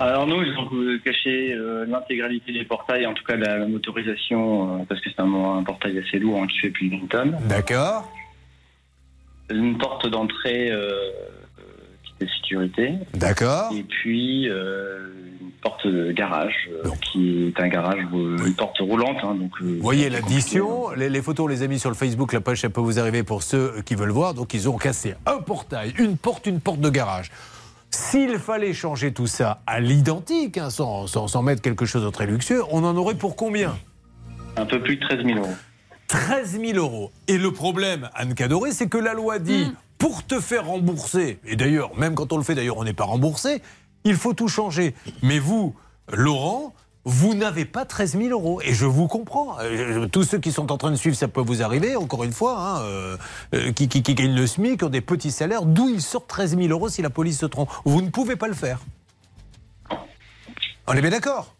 Alors 0.00 0.26
nous, 0.26 0.42
ils 0.42 0.56
ont 0.56 0.68
euh, 0.72 0.98
caché 1.04 1.52
euh, 1.52 1.84
l'intégralité 1.86 2.52
des 2.52 2.64
portails, 2.64 3.06
en 3.06 3.12
tout 3.12 3.22
cas 3.22 3.36
la, 3.36 3.58
la 3.58 3.66
motorisation, 3.66 4.80
euh, 4.80 4.84
parce 4.88 4.98
que 5.02 5.10
c'est 5.10 5.20
un, 5.20 5.58
un 5.58 5.62
portail 5.62 5.98
assez 5.98 6.18
lourd 6.18 6.42
hein, 6.42 6.46
qui 6.46 6.58
fait 6.58 6.70
plus 6.70 6.88
d'une 6.88 7.06
tonne. 7.06 7.36
D'accord. 7.44 8.10
Une 9.50 9.76
porte 9.76 10.06
d'entrée 10.08 10.70
était 12.20 12.30
sécurité, 12.42 12.94
D'accord. 13.14 13.72
et 13.74 13.82
puis 13.82 14.48
euh, 14.48 15.08
une 15.40 15.50
porte 15.62 15.86
de 15.86 16.12
garage, 16.12 16.54
euh, 16.72 16.84
Donc. 16.84 17.00
qui 17.00 17.46
est 17.46 17.60
un 17.60 17.68
garage, 17.68 18.00
euh, 18.14 18.36
une 18.46 18.54
porte 18.54 18.78
roulante. 18.78 19.16
hein, 19.22 19.34
donc, 19.34 19.52
euh, 19.62 19.76
Vous 19.76 19.82
voyez 19.82 20.10
l'addition, 20.10 20.90
les, 20.90 21.08
les 21.08 21.22
photos 21.22 21.44
on 21.44 21.48
les 21.48 21.62
a 21.62 21.66
mis 21.66 21.78
sur 21.78 21.90
le 21.90 21.96
Facebook, 21.96 22.32
la 22.32 22.40
page 22.40 22.60
ça 22.60 22.70
peut 22.70 22.80
vous 22.80 22.98
arriver 22.98 23.22
pour 23.22 23.42
ceux 23.42 23.82
qui 23.84 23.94
veulent 23.94 24.10
voir. 24.10 24.34
Donc 24.34 24.54
ils 24.54 24.68
ont 24.68 24.76
cassé 24.78 25.14
un 25.26 25.38
portail, 25.38 25.92
une 25.98 26.16
porte, 26.16 26.46
une 26.46 26.60
porte 26.60 26.80
de 26.80 26.90
garage. 26.90 27.30
S'il 27.90 28.38
fallait 28.38 28.72
changer 28.72 29.12
tout 29.12 29.26
ça 29.26 29.62
à 29.66 29.80
l'identique, 29.80 30.58
hein, 30.58 30.70
sans, 30.70 31.06
sans, 31.08 31.26
sans 31.26 31.42
mettre 31.42 31.60
quelque 31.62 31.86
chose 31.86 32.04
de 32.04 32.10
très 32.10 32.26
luxueux, 32.26 32.62
on 32.70 32.84
en 32.84 32.96
aurait 32.96 33.16
pour 33.16 33.34
combien? 33.34 33.76
Un 34.56 34.64
peu 34.66 34.80
plus 34.80 34.96
de 34.96 35.00
13 35.06 35.24
000 35.26 35.38
euros. 35.38 35.54
13 36.08 36.60
000 36.60 36.72
euros. 36.78 37.10
Et 37.28 37.36
le 37.38 37.52
problème, 37.52 38.08
Anne 38.14 38.34
Cadoré, 38.34 38.72
c'est 38.72 38.88
que 38.88 38.98
la 38.98 39.14
loi 39.14 39.38
dit 39.38 39.72
pour 40.00 40.26
te 40.26 40.40
faire 40.40 40.66
rembourser, 40.66 41.38
et 41.44 41.54
d'ailleurs, 41.54 41.96
même 41.96 42.14
quand 42.16 42.32
on 42.32 42.38
le 42.38 42.42
fait, 42.42 42.54
d'ailleurs, 42.54 42.78
on 42.78 42.84
n'est 42.84 42.94
pas 42.94 43.04
remboursé, 43.04 43.62
il 44.04 44.16
faut 44.16 44.32
tout 44.32 44.48
changer. 44.48 44.94
Mais 45.22 45.38
vous, 45.38 45.76
Laurent, 46.10 46.72
vous 47.04 47.34
n'avez 47.34 47.66
pas 47.66 47.84
13 47.84 48.16
000 48.16 48.30
euros. 48.30 48.62
Et 48.62 48.72
je 48.72 48.86
vous 48.86 49.08
comprends. 49.08 49.58
Euh, 49.60 50.06
Tous 50.06 50.24
ceux 50.24 50.38
qui 50.38 50.52
sont 50.52 50.72
en 50.72 50.78
train 50.78 50.90
de 50.90 50.96
suivre, 50.96 51.14
ça 51.14 51.28
peut 51.28 51.42
vous 51.42 51.62
arriver, 51.62 51.96
encore 51.96 52.24
une 52.24 52.32
fois, 52.32 52.58
hein, 52.58 52.80
euh, 52.80 53.16
euh, 53.54 53.72
qui, 53.72 53.88
qui, 53.88 54.02
qui 54.02 54.14
gagnent 54.14 54.34
le 54.34 54.46
SMIC, 54.46 54.78
qui 54.78 54.84
ont 54.84 54.88
des 54.90 55.02
petits 55.02 55.30
salaires, 55.30 55.66
d'où 55.66 55.90
ils 55.90 56.02
sortent 56.02 56.28
13 56.28 56.56
000 56.56 56.68
euros 56.68 56.88
si 56.88 57.02
la 57.02 57.10
police 57.10 57.38
se 57.38 57.46
trompe. 57.46 57.70
Vous 57.84 58.00
ne 58.00 58.08
pouvez 58.08 58.36
pas 58.36 58.48
le 58.48 58.54
faire. 58.54 58.80
On 60.86 60.94
est 60.94 61.02
bien 61.02 61.10
d'accord? 61.10 61.54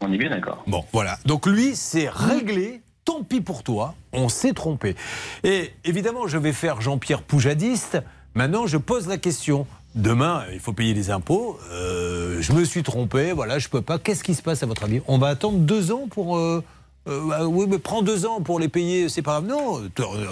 On 0.00 0.12
est 0.12 0.16
bien 0.16 0.30
d'accord. 0.30 0.62
Bon, 0.68 0.84
voilà. 0.92 1.18
Donc 1.26 1.46
lui, 1.46 1.74
c'est 1.74 2.08
réglé. 2.08 2.82
Tant 3.04 3.22
pis 3.22 3.40
pour 3.40 3.62
toi, 3.62 3.94
on 4.12 4.28
s'est 4.28 4.52
trompé. 4.52 4.94
Et 5.42 5.72
évidemment, 5.84 6.26
je 6.28 6.38
vais 6.38 6.52
faire 6.52 6.80
Jean-Pierre 6.80 7.22
Poujadiste. 7.22 7.98
Maintenant, 8.34 8.66
je 8.66 8.76
pose 8.76 9.08
la 9.08 9.16
question. 9.18 9.66
Demain, 9.94 10.44
il 10.52 10.60
faut 10.60 10.72
payer 10.72 10.94
les 10.94 11.10
impôts. 11.10 11.58
Euh, 11.72 12.38
je 12.40 12.52
me 12.52 12.64
suis 12.64 12.82
trompé, 12.84 13.32
voilà, 13.32 13.58
je 13.58 13.68
peux 13.68 13.82
pas. 13.82 13.98
Qu'est-ce 13.98 14.22
qui 14.22 14.34
se 14.34 14.42
passe 14.42 14.62
à 14.62 14.66
votre 14.66 14.84
avis? 14.84 15.00
On 15.08 15.18
va 15.18 15.28
attendre 15.28 15.58
deux 15.58 15.90
ans 15.90 16.06
pour. 16.08 16.36
euh, 16.36 16.62
euh, 17.08 17.28
bah 17.28 17.46
oui, 17.46 17.66
mais 17.68 17.78
prends 17.78 18.02
deux 18.02 18.26
ans 18.26 18.40
pour 18.42 18.60
les 18.60 18.68
payer, 18.68 19.08
c'est 19.08 19.22
pas 19.22 19.40
grave. 19.40 19.46
Non, 19.46 19.80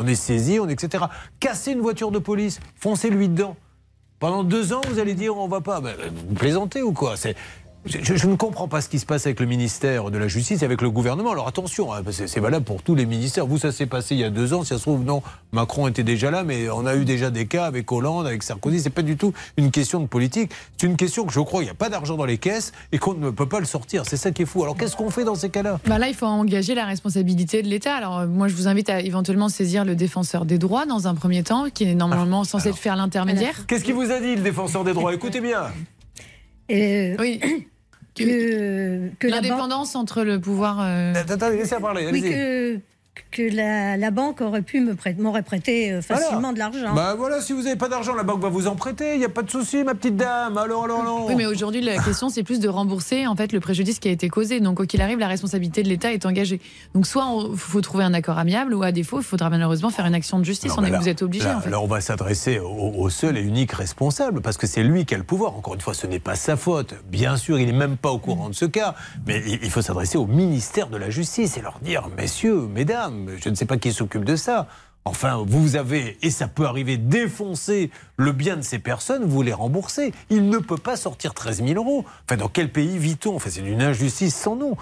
on 0.01 0.07
est 0.07 0.15
saisi, 0.15 0.61
on 0.61 0.69
est 0.69 0.73
etc. 0.75 1.05
Casser 1.41 1.73
une 1.73 1.81
voiture 1.81 2.11
de 2.13 2.19
police, 2.21 2.61
foncez-lui 2.77 3.29
dedans. 3.29 3.57
Pendant 4.21 4.45
deux 4.45 4.73
ans, 4.73 4.83
vous 4.89 4.99
allez 5.01 5.15
dire 5.15 5.37
on 5.37 5.49
va 5.49 5.61
pas. 5.61 5.81
Ben, 5.81 5.95
vous 6.29 6.35
plaisantez 6.35 6.83
ou 6.83 6.93
quoi? 6.93 7.17
C'est- 7.17 7.35
je, 7.88 8.26
ne 8.26 8.37
comprends 8.37 8.68
pas 8.68 8.80
ce 8.80 8.88
qui 8.88 8.99
se 8.99 9.07
passe 9.07 9.26
avec 9.26 9.40
le 9.40 9.47
ministère 9.47 10.11
de 10.11 10.18
la 10.18 10.28
Justice 10.28 10.62
et 10.62 10.64
avec 10.64 10.83
le 10.83 10.90
gouvernement. 10.90 11.33
Alors 11.33 11.49
attention, 11.49 11.92
hein, 11.92 12.02
c'est 12.11 12.40
valable 12.40 12.64
pour 12.64 12.83
tous 12.83 12.95
les 12.95 13.07
ministères. 13.07 13.47
Vous, 13.47 13.59
ça 13.59 13.73
s'est 13.73 13.87
passé 13.87 14.14
il 14.14 14.21
y 14.21 14.25
a 14.25 14.30
deux 14.30 14.54
ans. 14.54 14.62
Si 14.62 14.68
ça 14.68 14.78
se 14.78 14.83
trouve, 14.83 15.04
non, 15.04 15.23
Macron 15.52 15.88
était 15.88 16.02
déjà 16.02 16.30
là, 16.30 16.45
mais 16.45 16.68
on 16.71 16.87
a 16.87 16.95
eu 16.97 17.04
déjà 17.04 17.30
des 17.30 17.47
cas 17.47 17.64
avec 17.64 17.90
Hollande, 17.90 18.26
avec 18.26 18.42
Sarkozy. 18.42 18.80
C'est 18.80 18.90
pas 18.90 19.02
du 19.02 19.16
tout 19.16 19.33
une 19.57 19.71
question 19.71 20.00
de 20.00 20.07
politique. 20.07 20.50
C'est 20.76 20.87
une 20.87 20.97
question 20.97 21.25
que 21.26 21.33
je 21.33 21.40
crois 21.40 21.62
il 21.62 21.66
n'y 21.66 21.71
a 21.71 21.75
pas 21.75 21.88
d'argent 21.88 22.16
dans 22.16 22.25
les 22.25 22.38
caisses 22.38 22.73
et 22.92 22.99
qu'on 22.99 23.14
ne 23.14 23.30
peut 23.30 23.49
pas 23.49 23.61
le 23.61 23.66
sortir. 23.66 24.04
C'est 24.07 24.16
ça 24.16 24.30
qui 24.30 24.42
est 24.42 24.47
fou. 24.47 24.62
Alors 24.62 24.76
qu'est-ce 24.76 24.97
qu'on 24.97 25.11
fait 25.11 25.25
dans 25.25 25.35
ces 25.35 25.50
cas-là? 25.50 25.80
Bah 25.87 25.99
là, 25.99 26.09
il 26.09 26.14
faut 26.14 26.26
engager 26.26 26.75
la 26.75 26.85
responsabilité 26.85 27.62
de 27.62 27.68
l'État. 27.68 27.95
Alors, 27.95 28.18
euh, 28.18 28.26
moi, 28.26 28.49
je 28.49 28.54
vous 28.54 28.68
invite 28.68 28.90
à 28.90 29.00
éventuellement 29.00 29.49
saisir 29.49 29.85
le 29.85 29.97
défenseur 29.97 30.45
des 30.45 30.59
droits 30.59 30.87
dans 30.87 31.09
un 31.09 31.14
premier 31.14 31.42
temps, 31.42 31.66
qui 31.73 31.85
est 31.85 31.95
normalement 31.95 32.45
censé 32.45 32.68
alors. 32.68 32.78
faire 32.78 32.97
l'intermédiaire. 32.97 33.66
Qu'est-ce 33.66 33.85
qu'il 33.85 33.95
vous 33.95 34.11
a 34.11 34.21
dit, 34.21 34.37
le 34.37 34.42
défenseur 34.42 34.85
des 34.85 34.92
droits? 34.92 35.14
Écoutez 35.14 35.40
bien. 35.40 35.64
Euh, 36.71 37.16
Oui, 37.18 37.40
que, 38.25 39.09
que 39.19 39.27
l'indépendance 39.27 39.95
entre 39.97 40.25
le 40.25 40.41
pouvoir. 40.41 40.79
euh, 40.81 41.13
Attendez, 41.15 41.57
laissez 41.59 41.77
parler. 41.81 42.09
oui, 42.13 42.23
que, 42.23 42.81
que 43.31 43.43
la, 43.55 43.97
la 43.97 44.11
banque 44.11 44.41
aurait 44.41 44.63
pu 44.63 44.81
me 44.81 44.95
prêter, 44.95 45.21
m'aurait 45.21 45.43
prêté 45.43 45.93
euh, 45.93 46.03
facilement 46.03 46.53
Voilà. 46.53 46.53
de 46.55 46.59
l'argent. 46.59 46.95
Bah 46.95 47.15
voilà, 47.17 47.41
si 47.41 47.53
vous 47.53 47.63
n'avez 47.63 47.77
pas 47.77 47.89
d'argent, 47.89 48.15
la 48.15 48.23
banque 48.23 48.41
va 48.41 48.49
vous 48.49 48.67
en 48.67 48.75
prêter. 48.77 49.13
Il 49.15 49.19
n'y 49.19 49.25
a 49.25 49.29
pas 49.29 49.43
de 49.43 49.51
souci, 49.51 49.85
ma 49.85 49.95
petite 49.95 50.17
dame. 50.17 50.57
Alors, 50.59 50.85
alors, 50.85 51.01
alors. 51.01 51.27
Oui, 51.27 51.35
mais 51.37 51.47
aujourd'hui, 51.47 51.81
la 51.81 51.99
question, 52.03 52.29
c'est 52.29 52.43
plus 52.43 52.61
de 52.61 52.69
rembourser 52.69 53.27
en 53.27 53.37
fait 53.37 53.53
le 53.53 53.61
préjudice 53.61 53.99
qui 53.99 54.09
a 54.09 54.11
été 54.13 54.29
causé. 54.29 54.61
Donc, 54.61 54.77
quoi 54.79 54.87
qu'il 54.87 55.01
arrive, 55.03 55.19
la 55.19 55.29
responsabilité 55.29 55.83
de 55.83 55.89
l'État 55.89 56.13
est 56.13 56.27
engagée. 56.27 56.61
Donc, 56.95 57.07
soit 57.07 57.25
il 57.51 57.57
faut 57.57 57.81
trouver 57.81 58.05
un 58.05 58.15
accord 58.15 58.39
amiable, 58.39 58.75
ou 58.75 58.83
à 58.83 58.93
défaut, 58.93 59.19
il 59.21 59.25
faudra 59.25 59.51
malheureusement 59.51 59.91
faire 59.91 60.07
une 60.07 60.15
action 60.15 60.39
de 60.39 60.45
justice. 60.45 60.73
Non, 60.73 60.79
On 60.79 60.83
mais 60.83 60.89
est, 60.89 60.93
là- 60.93 60.99
vous 61.01 61.09
êtes 61.09 61.23
obligé, 61.23 61.45
là, 61.45 61.59
en 61.59 61.61
fait. 61.61 61.71
là, 61.71 61.81
on 61.81 61.87
va 61.87 62.01
s'adresser 62.01 62.59
au, 62.59 62.69
au 62.97 63.11
seul 63.11 63.37
et 63.39 63.43
unique 63.43 63.73
responsable, 63.73 64.41
parce 64.41 64.57
que 64.57 64.67
c'est 64.67 64.83
lui 64.83 65.05
qui 65.05 65.15
a 65.15 65.19
le 65.19 65.25
pouvoir. 65.25 65.55
Encore 65.57 65.75
une 65.75 65.81
fois, 65.81 65.95
ce 65.95 66.07
n'est 66.07 66.19
pas 66.21 66.35
sa 66.35 66.57
faute. 66.57 66.95
Bien 67.11 67.37
sûr, 67.37 67.59
il 67.59 67.67
n'est 67.67 67.73
même 67.73 67.97
pas 67.97 68.11
au 68.11 68.19
courant 68.19 68.49
de 68.49 68.55
ce 68.55 68.65
cas. 68.65 68.95
Mais 69.27 69.43
il 69.47 69.59
il 69.69 69.71
faut 69.71 69.83
s'adresser 69.83 70.17
au 70.17 70.27
ministère 70.27 70.89
de 70.89 70.97
la 70.97 71.11
Justice 71.11 71.59
et 71.59 71.61
leur 71.61 71.79
dire, 71.83 72.09
messieurs, 72.17 72.63
mesdames, 72.73 73.08
je 73.11 73.49
ne 73.49 73.55
sais 73.55 73.67
pas 73.67 73.77
qui 73.77 73.93
s'occupe 73.93 74.25
de 74.25 74.37
ça. 74.37 74.67
Enfin, 75.09 75.43
vous 75.47 75.77
avez, 75.77 76.19
et 76.21 76.31
ça 76.31 76.49
peut 76.49 76.67
arriver, 76.67 76.99
défoncer 76.99 77.91
le 78.19 78.33
bien 78.33 78.57
de 78.57 78.62
ces 78.62 78.79
personnes, 78.79 79.25
vous 79.25 79.43
les 79.43 79.55
remboursez. 79.55 80.12
Il 80.29 80.50
ne 80.50 80.59
peut 80.59 80.77
pas 80.77 80.97
sortir 80.97 81.33
13 81.33 81.65
000 81.65 81.83
euros. 81.83 82.05
Enfin, 82.27 82.37
dans 82.37 82.49
quel 82.49 82.71
pays 82.71 82.99
vit-on? 82.99 83.37
Enfin, 83.37 83.49
c'est 83.50 83.61
une 83.61 83.81
injustice 83.81 84.35
sans 84.35 84.55
nom. 84.55 84.77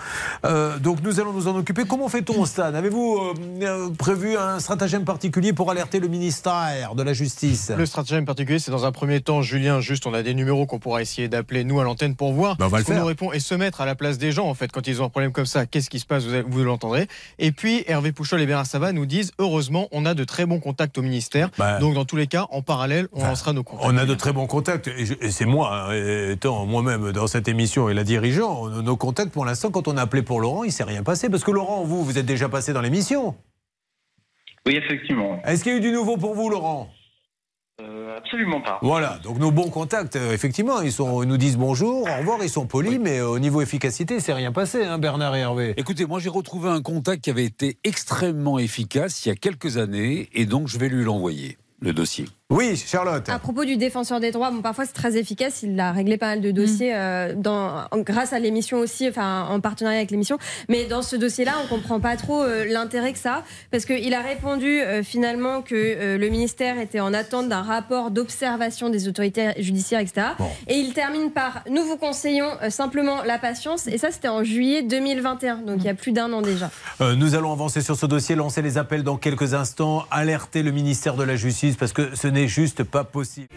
Euh, 0.44 0.78
donc, 0.78 1.02
nous 1.02 1.20
allons 1.20 1.32
nous 1.32 1.46
en 1.46 1.54
occuper. 1.54 1.84
Comment 1.84 2.08
fait-on, 2.08 2.44
Stan? 2.44 2.74
Avez-vous 2.74 3.18
euh, 3.18 3.34
euh, 3.62 3.90
prévu 3.90 4.36
un 4.36 4.58
stratagème 4.58 5.04
particulier 5.04 5.52
pour 5.52 5.70
alerter 5.70 6.00
le 6.00 6.08
ministère 6.08 6.94
de 6.96 7.02
la 7.02 7.12
Justice? 7.12 7.70
Le 7.76 7.86
stratagème 7.86 8.24
particulier, 8.24 8.58
c'est 8.58 8.72
dans 8.72 8.84
un 8.84 8.92
premier 8.92 9.20
temps, 9.20 9.42
Julien, 9.42 9.80
juste, 9.80 10.06
on 10.06 10.14
a 10.14 10.24
des 10.24 10.34
numéros 10.34 10.66
qu'on 10.66 10.80
pourra 10.80 11.02
essayer 11.02 11.28
d'appeler, 11.28 11.62
nous, 11.62 11.78
à 11.78 11.84
l'antenne, 11.84 12.16
pour 12.16 12.32
voir 12.32 12.56
Ben, 12.56 12.66
on 12.66 12.68
va 12.68 12.80
le 12.80 12.94
nous 12.96 13.04
répond 13.04 13.32
et 13.32 13.38
se 13.38 13.54
mettre 13.54 13.80
à 13.80 13.86
la 13.86 13.94
place 13.94 14.18
des 14.18 14.32
gens, 14.32 14.48
en 14.48 14.54
fait, 14.54 14.72
quand 14.72 14.88
ils 14.88 15.02
ont 15.02 15.04
un 15.04 15.10
problème 15.10 15.32
comme 15.32 15.46
ça. 15.46 15.66
Qu'est-ce 15.66 15.90
qui 15.90 16.00
se 16.00 16.06
passe? 16.06 16.24
Vous, 16.24 16.42
vous 16.48 16.64
l'entendrez. 16.64 17.06
Et 17.38 17.52
puis, 17.52 17.84
Hervé 17.86 18.12
Pouchol 18.12 18.40
et 18.40 18.46
Bernard 18.46 18.66
Sabat 18.66 18.92
nous 18.92 19.06
disent, 19.06 19.32
heureusement, 19.38 19.88
on 19.92 20.04
a 20.04 20.14
de 20.16 20.24
très 20.24 20.44
bons 20.46 20.58
contacts 20.58 20.98
au 20.98 21.02
ministère. 21.02 21.50
Bah, 21.58 21.78
Donc, 21.78 21.94
dans 21.94 22.04
tous 22.04 22.16
les 22.16 22.26
cas, 22.26 22.46
en 22.50 22.62
parallèle, 22.62 23.06
on 23.12 23.18
Enfin, 23.18 23.28
lancera 23.28 23.52
nos 23.52 23.62
contacts. 23.62 23.88
On 23.88 23.96
a 23.96 24.04
de 24.04 24.14
très 24.14 24.32
bons 24.32 24.46
contacts, 24.48 24.88
et, 24.88 25.02
et 25.20 25.30
c'est 25.30 25.44
moi, 25.46 25.90
hein, 25.90 26.30
étant 26.32 26.66
moi-même 26.66 27.12
dans 27.12 27.26
cette 27.28 27.46
émission 27.48 27.88
et 27.88 27.94
la 27.94 28.02
dirigeant, 28.02 28.68
nos 28.68 28.96
contacts 28.96 29.30
pour 29.32 29.44
l'instant, 29.44 29.70
quand 29.70 29.86
on 29.86 29.96
a 29.96 30.02
appelé 30.02 30.22
pour 30.22 30.40
Laurent, 30.40 30.64
il 30.64 30.72
s'est 30.72 30.82
rien 30.84 31.02
passé. 31.02 31.28
Parce 31.30 31.44
que 31.44 31.50
Laurent, 31.52 31.84
vous, 31.84 32.04
vous 32.04 32.18
êtes 32.18 32.26
déjà 32.26 32.48
passé 32.48 32.72
dans 32.72 32.80
l'émission. 32.80 33.36
Oui, 34.66 34.76
effectivement. 34.76 35.40
Est-ce 35.44 35.62
qu'il 35.62 35.72
y 35.72 35.74
a 35.76 35.78
eu 35.78 35.80
du 35.82 35.92
nouveau 35.92 36.16
pour 36.16 36.34
vous, 36.34 36.50
Laurent? 36.50 36.88
Euh, 37.82 38.16
absolument 38.16 38.62
pas. 38.62 38.78
Voilà, 38.80 39.18
donc 39.22 39.38
nos 39.38 39.50
bons 39.50 39.68
contacts, 39.68 40.16
euh, 40.16 40.32
effectivement, 40.32 40.80
ils, 40.80 40.92
sont, 40.92 41.22
ils 41.22 41.28
nous 41.28 41.36
disent 41.36 41.58
bonjour, 41.58 42.08
au 42.08 42.16
revoir, 42.18 42.38
ils 42.42 42.48
sont 42.48 42.66
polis, 42.66 42.98
mais 42.98 43.18
euh, 43.18 43.28
au 43.28 43.38
niveau 43.38 43.60
efficacité, 43.60 44.18
c'est 44.18 44.32
rien 44.32 44.50
passé, 44.50 44.82
hein, 44.82 44.98
Bernard 44.98 45.36
et 45.36 45.40
Hervé. 45.40 45.74
Écoutez, 45.76 46.06
moi 46.06 46.18
j'ai 46.18 46.30
retrouvé 46.30 46.70
un 46.70 46.80
contact 46.80 47.22
qui 47.24 47.28
avait 47.28 47.44
été 47.44 47.76
extrêmement 47.84 48.58
efficace 48.58 49.26
il 49.26 49.28
y 49.28 49.32
a 49.32 49.34
quelques 49.34 49.76
années 49.76 50.30
et 50.32 50.46
donc 50.46 50.68
je 50.68 50.78
vais 50.78 50.88
lui 50.88 51.04
l'envoyer, 51.04 51.58
le 51.80 51.92
dossier. 51.92 52.24
Oui, 52.48 52.76
Charlotte. 52.76 53.28
À 53.28 53.40
propos 53.40 53.64
du 53.64 53.76
défenseur 53.76 54.20
des 54.20 54.30
droits, 54.30 54.52
bon, 54.52 54.60
parfois 54.62 54.84
c'est 54.86 54.92
très 54.92 55.16
efficace. 55.16 55.64
Il 55.64 55.80
a 55.80 55.90
réglé 55.90 56.16
pas 56.16 56.26
mal 56.28 56.40
de 56.40 56.52
dossiers 56.52 56.92
euh, 56.94 57.34
dans, 57.34 57.86
en- 57.90 57.98
grâce 57.98 58.32
à 58.32 58.38
l'émission 58.38 58.78
aussi, 58.78 59.08
enfin 59.08 59.48
en 59.50 59.58
partenariat 59.58 59.98
avec 59.98 60.12
l'émission. 60.12 60.38
Mais 60.68 60.84
dans 60.84 61.02
ce 61.02 61.16
dossier-là, 61.16 61.54
on 61.64 61.66
comprend 61.66 61.98
pas 61.98 62.14
trop 62.14 62.44
euh, 62.44 62.64
l'intérêt 62.64 63.12
que 63.12 63.18
ça, 63.18 63.34
a, 63.38 63.42
parce 63.72 63.84
qu'il 63.84 64.14
a 64.14 64.20
répondu 64.20 64.80
euh, 64.80 65.02
finalement 65.02 65.60
que 65.60 65.74
euh, 65.74 66.18
le 66.18 66.28
ministère 66.28 66.78
était 66.78 67.00
en 67.00 67.12
attente 67.14 67.48
d'un 67.48 67.62
rapport 67.62 68.12
d'observation 68.12 68.90
des 68.90 69.08
autorités 69.08 69.50
judiciaires, 69.58 69.98
etc. 70.00 70.28
Bon. 70.38 70.48
Et 70.68 70.74
il 70.76 70.92
termine 70.92 71.32
par 71.32 71.64
nous 71.68 71.82
vous 71.82 71.96
conseillons 71.96 72.50
euh, 72.62 72.70
simplement 72.70 73.24
la 73.24 73.38
patience. 73.38 73.88
Et 73.88 73.98
ça, 73.98 74.12
c'était 74.12 74.28
en 74.28 74.44
juillet 74.44 74.82
2021, 74.84 75.62
donc 75.62 75.78
il 75.78 75.84
y 75.86 75.88
a 75.88 75.94
plus 75.94 76.12
d'un 76.12 76.32
an 76.32 76.42
déjà. 76.42 76.70
Euh, 77.00 77.16
nous 77.16 77.34
allons 77.34 77.50
avancer 77.50 77.80
sur 77.80 77.96
ce 77.96 78.06
dossier, 78.06 78.36
lancer 78.36 78.62
les 78.62 78.78
appels 78.78 79.02
dans 79.02 79.16
quelques 79.16 79.52
instants, 79.54 80.04
alerter 80.12 80.62
le 80.62 80.70
ministère 80.70 81.16
de 81.16 81.24
la 81.24 81.34
Justice, 81.34 81.74
parce 81.74 81.92
que 81.92 82.14
ce 82.14 82.35
n'est 82.36 82.48
juste 82.48 82.84
pas 82.84 83.02
possible. 83.02 83.48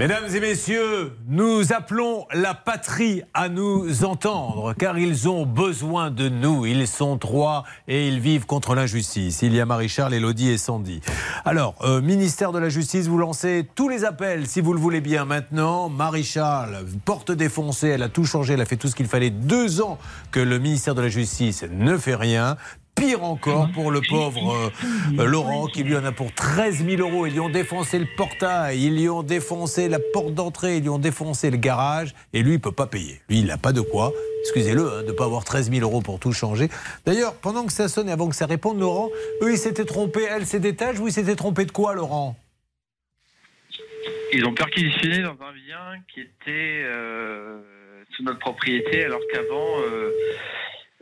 Mesdames 0.00 0.26
et 0.32 0.40
messieurs, 0.40 1.12
nous 1.26 1.72
appelons 1.72 2.26
la 2.32 2.54
patrie 2.54 3.22
à 3.34 3.48
nous 3.48 4.04
entendre, 4.04 4.72
car 4.74 4.96
ils 4.96 5.28
ont 5.28 5.44
besoin 5.44 6.12
de 6.12 6.28
nous. 6.28 6.66
Ils 6.66 6.86
sont 6.86 7.18
trois 7.18 7.64
et 7.88 8.06
ils 8.06 8.20
vivent 8.20 8.46
contre 8.46 8.76
l'injustice. 8.76 9.42
Il 9.42 9.54
y 9.54 9.60
a 9.60 9.66
Marie-Charles, 9.66 10.14
Elodie 10.14 10.50
et 10.50 10.58
Sandy. 10.58 11.00
Alors, 11.44 11.74
euh, 11.82 12.00
ministère 12.00 12.52
de 12.52 12.60
la 12.60 12.68
Justice, 12.68 13.08
vous 13.08 13.18
lancez 13.18 13.68
tous 13.74 13.88
les 13.88 14.04
appels, 14.04 14.46
si 14.46 14.60
vous 14.60 14.72
le 14.72 14.78
voulez 14.80 15.00
bien 15.00 15.24
maintenant. 15.24 15.88
Marie-Charles, 15.88 16.86
porte 17.04 17.32
défoncée, 17.32 17.88
elle 17.88 18.04
a 18.04 18.08
tout 18.08 18.24
changé, 18.24 18.54
elle 18.54 18.60
a 18.60 18.66
fait 18.66 18.76
tout 18.76 18.88
ce 18.88 18.94
qu'il 18.94 19.08
fallait. 19.08 19.30
Deux 19.30 19.80
ans 19.80 19.98
que 20.30 20.40
le 20.40 20.60
ministère 20.60 20.94
de 20.94 21.02
la 21.02 21.08
Justice 21.08 21.64
ne 21.72 21.96
fait 21.96 22.14
rien. 22.14 22.56
Pire 22.98 23.22
encore 23.22 23.70
pour 23.72 23.90
le 23.90 24.00
pauvre 24.00 24.70
euh, 25.18 25.24
Laurent 25.24 25.66
qui 25.66 25.82
lui 25.82 25.96
en 25.96 26.04
a 26.04 26.12
pour 26.12 26.32
13 26.32 26.84
000 26.84 27.00
euros. 27.00 27.26
Ils 27.26 27.32
lui 27.32 27.40
ont 27.40 27.48
défoncé 27.48 27.98
le 27.98 28.06
portail, 28.16 28.82
ils 28.82 28.94
lui 28.94 29.08
ont 29.08 29.22
défoncé 29.22 29.88
la 29.88 29.98
porte 30.12 30.34
d'entrée, 30.34 30.76
ils 30.76 30.82
lui 30.82 30.88
ont 30.88 30.98
défoncé 30.98 31.50
le 31.50 31.56
garage 31.56 32.14
et 32.32 32.42
lui 32.42 32.54
il 32.54 32.60
peut 32.60 32.72
pas 32.72 32.86
payer. 32.86 33.20
Lui 33.28 33.40
il 33.40 33.46
n'a 33.46 33.58
pas 33.58 33.72
de 33.72 33.80
quoi. 33.80 34.12
Excusez-le 34.40 34.82
hein, 34.82 35.02
de 35.02 35.08
ne 35.08 35.12
pas 35.12 35.24
avoir 35.24 35.44
13 35.44 35.70
000 35.70 35.82
euros 35.82 36.00
pour 36.00 36.18
tout 36.18 36.32
changer. 36.32 36.68
D'ailleurs, 37.06 37.34
pendant 37.34 37.66
que 37.66 37.72
ça 37.72 37.88
sonne 37.88 38.08
et 38.08 38.12
avant 38.12 38.28
que 38.28 38.36
ça 38.36 38.46
réponde, 38.46 38.80
Laurent, 38.80 39.10
eux 39.42 39.52
ils 39.52 39.58
s'étaient 39.58 39.84
trompés, 39.84 40.26
elle 40.28 40.46
c'est 40.46 40.60
d'étage, 40.60 40.96
vous 40.96 41.08
ils 41.08 41.12
s'étaient 41.12 41.36
trompés 41.36 41.64
de 41.64 41.72
quoi, 41.72 41.94
Laurent? 41.94 42.36
Ils 44.32 44.44
ont 44.44 44.54
perquisitionné 44.54 45.22
dans 45.22 45.30
un 45.30 45.52
bien 45.52 46.02
qui 46.12 46.20
était 46.20 46.82
euh, 46.84 47.60
sous 48.10 48.22
notre 48.22 48.38
propriété, 48.38 49.04
alors 49.04 49.20
qu'avant, 49.32 49.80
euh, 49.80 50.12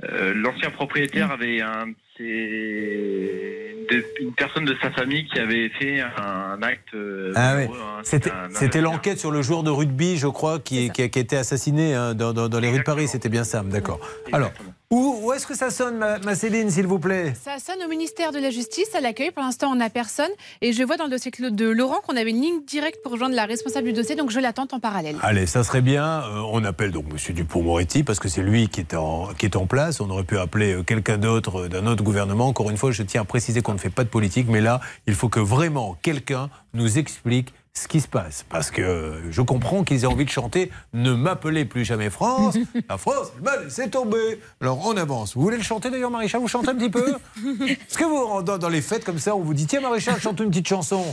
euh, 0.05 0.35
l'ancien 0.35 0.71
propriétaire 0.71 1.31
avait 1.31 1.61
un, 1.61 1.87
de 2.19 4.05
une 4.21 4.33
personne 4.35 4.65
de 4.65 4.75
sa 4.83 4.91
famille 4.91 5.27
qui 5.27 5.39
avait 5.39 5.69
fait 5.71 6.01
un 6.01 6.61
acte. 6.63 6.95
euh, 6.95 7.33
Ah 7.37 7.55
oui. 7.57 7.63
malheureux, 7.69 7.79
hein. 7.81 8.01
C'était 8.03 8.31
un- 8.31 8.49
c'était 8.51 8.79
un- 8.79 8.83
l'enquête 8.83 9.19
sur 9.19 9.31
le 9.31 9.43
joueur 9.43 9.63
de 9.63 9.71
rugby, 9.71 10.17
je 10.17 10.27
crois, 10.27 10.59
qui, 10.59 10.91
qui 10.91 11.03
a, 11.03 11.09
qui 11.09 11.19
a 11.19 11.23
été 11.23 11.37
assassiné 11.37 11.95
hein, 11.95 12.15
dans, 12.15 12.33
dans- 12.33 12.49
dans 12.49 12.61
les 12.61 12.69
rues 12.71 12.79
de 12.79 12.83
Paris. 12.85 13.09
C'était 13.09 13.29
bien 13.29 13.45
ça, 13.45 13.63
d'accord. 13.63 14.01
Alors, 14.33 14.49
Exactement. 14.49 14.75
Où, 14.93 15.19
où 15.21 15.33
est-ce 15.33 15.49
que 15.49 15.57
ça 15.57 15.71
sonne, 15.71 15.97
ma, 15.97 16.21
ma 16.21 16.37
Céline, 16.37 16.71
s'il 16.71 16.87
vous 16.87 17.01
plaît? 17.01 17.35
Ça 17.43 17.59
sonne 17.59 17.85
au 17.85 17.89
ministère 17.89 18.31
de 18.31 18.39
la 18.39 18.51
Justice, 18.51 18.95
à 18.95 19.01
l'accueil. 19.01 19.33
Pour 19.33 19.43
l'instant, 19.43 19.73
on 19.73 19.75
n'a 19.75 19.91
personne. 19.91 20.31
Et 20.61 20.73
je 20.73 20.81
vois 20.85 20.97
dans 20.97 21.07
le 21.07 21.11
dossier 21.11 21.33
de 21.37 21.69
Laurent 21.69 22.01
qu'on 22.07 22.17
avait 22.17 22.31
une 22.31 22.41
ligne 22.41 22.65
directe 22.65 23.03
pour 23.03 23.11
rejoindre 23.11 23.35
la 23.35 23.47
responsable 23.47 23.89
du 23.89 23.93
dossier, 23.93 24.15
donc 24.15 24.31
je 24.31 24.39
l'attends 24.39 24.69
en 24.71 24.79
parallèle. 24.79 25.17
Allez, 25.23 25.47
ça 25.47 25.65
serait 25.65 25.83
bien. 25.83 26.23
Euh, 26.23 26.41
on 26.53 26.63
appelle 26.63 26.93
donc 26.93 27.13
Monsieur 27.13 27.35
Dupont-Moretti 27.35 28.05
parce 28.05 28.21
que 28.21 28.29
c'est 28.29 28.43
lui 28.43 28.69
qui 28.69 28.79
est, 28.79 28.95
en, 28.95 29.35
qui 29.37 29.47
est 29.47 29.57
en 29.57 29.67
place. 29.67 30.01
On 30.01 30.09
aurait 30.09 30.23
pu 30.23 30.39
appeler 30.39 30.75
euh, 30.75 30.85
quelqu'un 30.85 31.19
d'autre 31.19 31.63
euh, 31.63 31.69
d'un 31.69 31.85
autre 31.89 32.05
gouvernement. 32.05 32.47
Encore 32.47 32.71
une 32.71 32.77
fois, 32.77 32.93
je 32.93 33.03
tiens 33.03 33.23
à 33.23 33.25
préciser 33.25 33.63
qu'on 33.63 33.73
ne 33.73 33.79
fait 33.79 33.91
pas 33.91 34.05
de 34.05 34.09
politique, 34.09 34.47
mais 34.49 34.61
là, 34.61 34.81
il 35.09 35.15
faut 35.15 35.29
que 35.29 35.41
vraiment 35.41 35.97
quelqu'un 36.01 36.49
nous 36.75 36.97
explique 36.97 37.53
ce 37.77 37.89
qui 37.89 38.01
se 38.01 38.09
passe. 38.09 38.45
Parce 38.49 38.71
que 38.71 39.23
je 39.31 39.43
comprends 39.43 39.85
qu'ils 39.85 40.05
aient 40.05 40.07
envie 40.07 40.25
de 40.25 40.31
chanter 40.31 40.71
Ne 40.95 41.13
m'appelez 41.13 41.65
plus 41.65 41.85
jamais 41.85 42.11
France. 42.11 42.57
La 42.89 42.97
France, 42.97 43.33
elle 43.37 43.43
m'a 43.43 43.57
laissé 43.59 43.91
tomber. 43.91 44.41
Alors 44.61 44.87
on 44.87 44.97
avance. 44.97 45.35
Vous 45.37 45.43
voulez 45.43 45.57
le 45.59 45.63
chanter 45.63 45.91
d'ailleurs, 45.91 46.11
Maréchal? 46.11 46.41
Vous 46.41 46.49
chantez 46.49 46.71
un 46.71 46.75
petit 46.75 46.91
peu? 46.91 47.15
Est-ce 47.69 47.99
que 47.99 48.05
vous, 48.05 48.43
dans, 48.43 48.59
dans 48.59 48.69
les 48.69 48.81
fêtes 48.81 49.05
comme 49.05 49.19
ça, 49.19 49.37
on 49.37 49.41
vous 49.41 49.55
dit 49.55 49.67
Tiens, 49.67 49.81
Maréchal, 49.81 50.19
chante 50.21 50.41
une 50.41 50.49
petite 50.51 50.69
chanson 50.69 51.05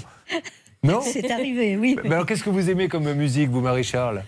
Non? 0.84 1.02
C'est 1.02 1.30
arrivé, 1.32 1.78
oui. 1.78 1.98
Mais 2.04 2.14
alors 2.14 2.26
qu'est-ce 2.26 2.44
que 2.44 2.50
vous 2.50 2.70
aimez 2.70 2.88
comme 2.88 3.12
musique, 3.14 3.50
vous, 3.50 3.62
Maréchal? 3.62 4.24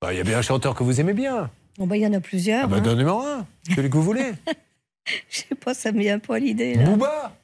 Bah, 0.00 0.12
Il 0.12 0.18
y 0.18 0.20
a 0.20 0.24
bien 0.24 0.38
un 0.38 0.42
chanteur 0.42 0.74
que 0.74 0.82
vous 0.84 1.00
aimez 1.00 1.14
bien. 1.14 1.50
Bon, 1.78 1.86
bah, 1.86 1.96
il 1.96 2.02
y 2.02 2.06
en 2.06 2.12
a 2.12 2.20
plusieurs. 2.20 2.64
Ah 2.64 2.66
bah, 2.66 2.76
hein. 2.78 2.82
Donnez-moi 2.82 3.24
un, 3.38 3.74
celui 3.74 3.88
que 3.88 3.96
vous 3.96 4.02
voulez. 4.02 4.32
Je 5.30 5.38
sais 5.38 5.54
pas, 5.54 5.74
ça 5.74 5.90
me 5.90 6.00
vient 6.00 6.18
pas 6.18 6.38
l'idée. 6.38 6.76
Booba? 6.76 7.34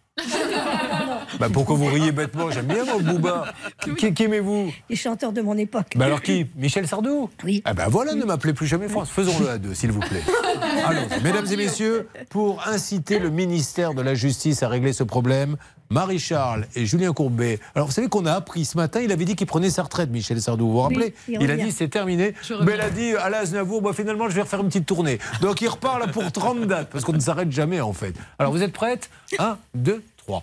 Bah 1.38 1.48
pourquoi 1.52 1.76
vous 1.76 1.86
riez 1.86 2.12
bêtement? 2.12 2.50
J'aime 2.50 2.66
bien 2.66 2.84
moi 2.84 2.98
Booba. 3.00 3.54
Qui, 3.96 4.12
qui 4.12 4.24
aimez-vous? 4.24 4.72
Les 4.88 4.96
chanteurs 4.96 5.32
de 5.32 5.40
mon 5.40 5.56
époque. 5.56 5.92
Bah 5.96 6.06
alors 6.06 6.22
qui? 6.22 6.46
Michel 6.56 6.86
Sardou? 6.86 7.30
Oui. 7.44 7.62
Ah 7.64 7.74
bah 7.74 7.86
voilà, 7.88 8.14
ne 8.14 8.24
m'appelez 8.24 8.52
plus 8.52 8.66
jamais 8.66 8.88
France. 8.88 9.10
Faisons-le 9.10 9.48
à 9.48 9.58
deux, 9.58 9.74
s'il 9.74 9.92
vous 9.92 10.00
plaît. 10.00 10.22
Alors, 10.86 11.04
mesdames 11.22 11.46
et 11.50 11.56
messieurs, 11.56 12.08
pour 12.30 12.66
inciter 12.66 13.18
le 13.18 13.30
ministère 13.30 13.94
de 13.94 14.02
la 14.02 14.14
Justice 14.14 14.62
à 14.62 14.68
régler 14.68 14.92
ce 14.92 15.04
problème, 15.04 15.56
Marie-Charles 15.90 16.66
et 16.74 16.86
Julien 16.86 17.12
Courbet. 17.12 17.60
Alors, 17.74 17.88
vous 17.88 17.94
savez 17.94 18.08
qu'on 18.08 18.26
a 18.26 18.32
appris 18.32 18.64
ce 18.64 18.76
matin, 18.76 19.00
il 19.00 19.12
avait 19.12 19.24
dit 19.24 19.36
qu'il 19.36 19.46
prenait 19.46 19.70
sa 19.70 19.82
retraite, 19.82 20.10
Michel 20.10 20.40
Sardou. 20.40 20.66
Vous 20.66 20.72
vous 20.72 20.80
rappelez 20.80 21.14
Oui, 21.28 21.36
il 21.40 21.42
Il 21.42 21.50
a 21.50 21.56
dit 21.56 21.72
c'est 21.72 21.88
terminé. 21.88 22.34
Mais 22.62 22.74
il 22.74 22.80
a 22.80 22.90
dit 22.90 23.14
à 23.16 23.30
l'Aznavour, 23.30 23.82
bah, 23.82 23.92
finalement, 23.94 24.28
je 24.28 24.34
vais 24.34 24.42
refaire 24.42 24.60
une 24.60 24.68
petite 24.68 24.86
tournée. 24.86 25.18
Donc, 25.40 25.60
il 25.60 25.68
repart 25.68 25.98
là 25.98 26.08
pour 26.08 26.30
30 26.30 26.66
dates, 26.66 26.90
parce 26.90 27.04
qu'on 27.04 27.12
ne 27.12 27.20
s'arrête 27.20 27.50
jamais, 27.52 27.80
en 27.80 27.92
fait. 27.92 28.14
Alors, 28.38 28.52
vous 28.52 28.62
êtes 28.62 28.72
prêtes 28.72 29.10
1, 29.38 29.56
2, 29.74 30.02
3. 30.18 30.42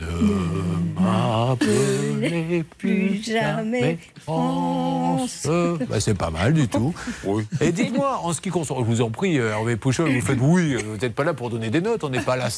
Ne 0.00 1.00
m'appelez 1.00 2.64
plus 2.78 3.22
jamais 3.22 3.98
France. 4.20 5.46
Bah, 5.88 6.00
c'est 6.00 6.14
pas 6.14 6.30
mal 6.30 6.52
du 6.52 6.66
tout. 6.66 6.92
Et 7.60 7.70
dites-moi, 7.70 8.18
en 8.22 8.32
ce 8.32 8.40
qui 8.40 8.50
concerne, 8.50 8.80
je 8.80 8.84
vous 8.84 9.00
en 9.00 9.10
prie, 9.10 9.38
euh, 9.38 9.52
Hervé 9.52 9.76
Pouchol, 9.76 10.10
vous 10.10 10.20
faites 10.20 10.38
oui, 10.40 10.74
euh, 10.74 10.80
vous 10.84 10.96
n'êtes 10.96 11.14
pas 11.14 11.24
là 11.24 11.34
pour 11.34 11.50
donner 11.50 11.70
des 11.70 11.80
notes, 11.80 12.02
on 12.02 12.10
n'est 12.10 12.20
pas 12.20 12.34
à 12.34 12.50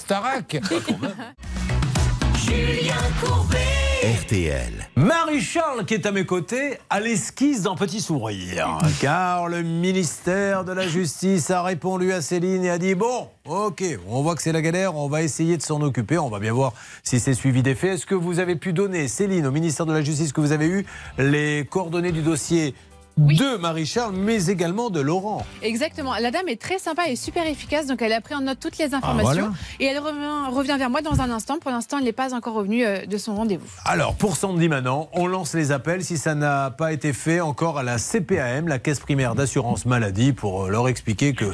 RTL. 4.05 4.89
Marie-Charles, 4.97 5.87
qui 5.87 5.95
est 5.95 6.05
à 6.05 6.13
mes 6.13 6.27
côtés, 6.27 6.79
a 6.91 7.01
l'esquisse 7.01 7.63
d'un 7.63 7.75
petit 7.75 8.01
sourire. 8.01 8.79
Car 9.01 9.49
le 9.49 9.63
ministère 9.63 10.65
de 10.65 10.73
la 10.73 10.87
Justice 10.87 11.51
a 11.51 11.63
répondu 11.63 12.13
à 12.13 12.21
Céline 12.21 12.65
et 12.65 12.71
a 12.71 12.77
dit 12.77 12.95
Bon, 12.95 13.29
ok, 13.47 13.83
on 14.09 14.23
voit 14.23 14.35
que 14.35 14.43
c'est 14.43 14.53
la 14.53 14.61
galère, 14.61 14.95
on 14.97 15.09
va 15.09 15.23
essayer 15.23 15.57
de 15.57 15.63
s'en 15.63 15.81
occuper, 15.81 16.19
on 16.19 16.29
va 16.29 16.39
bien 16.39 16.53
voir 16.53 16.75
si 17.03 17.19
c'est 17.19 17.35
suivi 17.35 17.63
des 17.63 17.75
faits. 17.75 17.95
Est-ce 17.95 18.07
que 18.07 18.15
vous 18.15 18.41
avez 18.41 18.57
pu 18.57 18.73
donner, 18.75 19.09
Céline, 19.09 19.47
au 19.47 19.51
ministère 19.51 19.87
de 19.87 19.93
la 19.93 20.03
Justice, 20.03 20.33
que 20.33 20.41
vous 20.41 20.53
avez 20.53 20.67
eu 20.67 20.87
les 21.17 21.67
coordonnées 21.71 22.13
du 22.13 22.23
dossier 22.23 22.75
de 23.16 23.56
Marie-Charles, 23.56 24.14
mais 24.16 24.47
également 24.47 24.90
de 24.90 25.00
Laurent. 25.00 25.47
Exactement. 25.62 26.14
La 26.21 26.30
dame 26.30 26.49
est 26.49 26.61
très 26.61 26.78
sympa 26.78 27.09
et 27.09 27.16
super 27.16 27.47
efficace, 27.47 27.87
donc 27.87 28.02
elle 28.02 28.12
a 28.12 28.21
pris 28.21 28.35
en 28.35 28.40
note 28.40 28.59
toutes 28.61 28.78
les 28.78 28.92
ah, 28.92 28.99
informations. 28.99 29.52
Et 29.80 29.85
elle 29.85 29.99
revient, 29.99 30.76
vers 30.78 30.90
moi 30.90 31.02
dans 31.02 31.21
un 31.21 31.30
instant. 31.30 31.59
Pour 31.59 31.71
l'instant, 31.71 31.99
elle 31.99 32.04
n'est 32.04 32.12
pas 32.12 32.35
encore 32.35 32.54
revenue 32.54 32.85
euh, 32.85 33.06
de 33.06 33.18
son 33.18 33.37
rendez-vous. 33.37 33.66
Alors, 33.85 34.14
pour 34.16 34.37
samedi 34.37 34.68
maintenant, 34.68 35.09
on 35.12 35.26
lance 35.26 35.54
les 35.54 35.73
appels. 35.73 36.04
Si 36.04 36.18
ça 36.18 36.35
n'a 36.35 36.71
pas 36.71 36.92
été 36.92 37.12
fait, 37.12 37.40
encore 37.40 37.78
à 37.78 37.83
la 37.83 37.99
CPAM, 37.99 38.68
la 38.68 38.78
Caisse 38.78 39.00
primaire 39.00 39.35
d'assurance 39.35 39.87
maladie, 39.87 40.33
pour 40.33 40.64
euh, 40.64 40.71
leur 40.71 40.88
expliquer 40.88 41.35
que... 41.35 41.44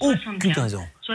Oh, 0.00 0.12
putain. 0.40 0.66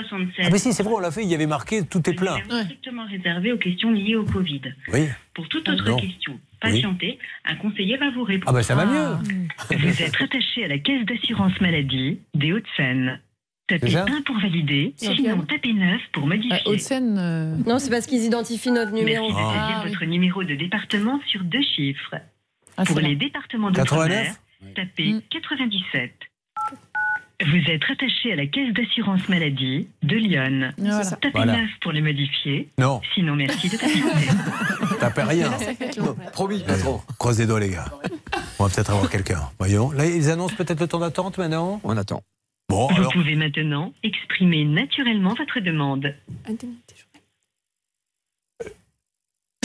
Ah, 0.09 0.49
mais 0.51 0.57
si, 0.57 0.73
c'est 0.73 0.83
vrai, 0.83 0.93
on 0.95 0.99
l'a 0.99 1.11
fait, 1.11 1.23
il 1.23 1.29
y 1.29 1.35
avait 1.35 1.47
marqué 1.47 1.85
tout 1.85 2.09
est 2.09 2.13
plein. 2.13 2.37
Strictement 2.63 3.05
réservé 3.05 3.51
aux 3.51 3.57
questions 3.57 3.91
liées 3.91 4.15
au 4.15 4.25
Covid. 4.25 4.61
Oui. 4.93 5.07
Pour 5.33 5.47
toute 5.49 5.67
autre 5.69 5.95
question, 5.97 6.39
patientez, 6.59 7.19
un 7.45 7.55
conseiller 7.55 7.97
va 7.97 8.11
vous 8.11 8.23
répondre. 8.23 8.49
Ah, 8.49 8.53
bah, 8.53 8.63
ça 8.63 8.75
va 8.75 8.85
mieux. 8.85 9.17
Ah. 9.57 9.63
Vous 9.69 10.01
êtes 10.01 10.21
attaché 10.21 10.65
à 10.65 10.67
la 10.67 10.79
caisse 10.79 11.05
d'assurance 11.05 11.59
maladie 11.61 12.19
des 12.33 12.53
Hauts-de-Seine. 12.53 13.19
Tapez 13.67 13.97
1 13.97 14.21
pour 14.25 14.39
valider, 14.39 14.93
sinon 14.95 15.41
tapez 15.41 15.73
9 15.73 15.99
pour 16.13 16.25
modifier. 16.25 16.53
Euh, 16.53 16.71
Haute-Seine. 16.71 17.63
Non, 17.67 17.79
c'est 17.79 17.89
parce 17.89 18.05
qu'ils 18.05 18.23
identifient 18.23 18.71
notre 18.71 18.93
numéro. 18.93 19.27
Merci 19.27 19.43
de 19.43 19.57
ah, 19.59 19.83
votre 19.85 20.05
numéro 20.05 20.43
de 20.45 20.55
département 20.55 21.19
sur 21.27 21.43
deux 21.43 21.61
chiffres. 21.75 22.15
Pour 22.85 22.99
les 22.99 23.15
départements 23.15 23.71
de 23.71 23.75
89 23.75 24.39
tapez 24.75 25.15
97. 25.29 26.11
Vous 27.45 27.71
êtes 27.71 27.83
rattaché 27.83 28.33
à 28.33 28.35
la 28.35 28.47
caisse 28.47 28.73
d'assurance 28.73 29.29
maladie 29.29 29.87
de 30.01 30.15
Lyon. 30.15 30.71
Voilà. 30.79 31.05
Tapez 31.05 31.29
Voilà. 31.35 31.61
9 31.61 31.69
pour 31.81 31.91
le 31.91 32.01
modifier. 32.01 32.69
Non, 32.79 32.99
Sinon, 33.13 33.35
merci 33.35 33.69
de 33.69 33.77
patienter. 33.77 34.27
tapez 34.99 35.21
rien. 35.21 35.51
Promis, 36.33 36.63
pas 36.63 36.77
trop. 36.77 37.01
Croise 37.19 37.37
les 37.39 37.45
doigts, 37.45 37.59
les 37.59 37.69
gars. 37.69 37.85
On 38.57 38.63
va 38.65 38.73
peut-être 38.73 38.89
avoir 38.89 39.07
quelqu'un. 39.09 39.41
Voyons. 39.59 39.91
Là, 39.91 40.07
ils 40.07 40.31
annoncent 40.31 40.55
peut-être 40.55 40.79
le 40.79 40.87
temps 40.87 40.99
d'attente 40.99 41.37
maintenant? 41.37 41.79
On 41.83 41.95
attend. 41.95 42.23
Bon, 42.69 42.87
Vous 42.87 42.95
alors. 42.97 43.13
pouvez 43.13 43.35
maintenant 43.35 43.93
exprimer 44.03 44.65
naturellement 44.65 45.35
votre 45.35 45.59
demande. 45.59 46.13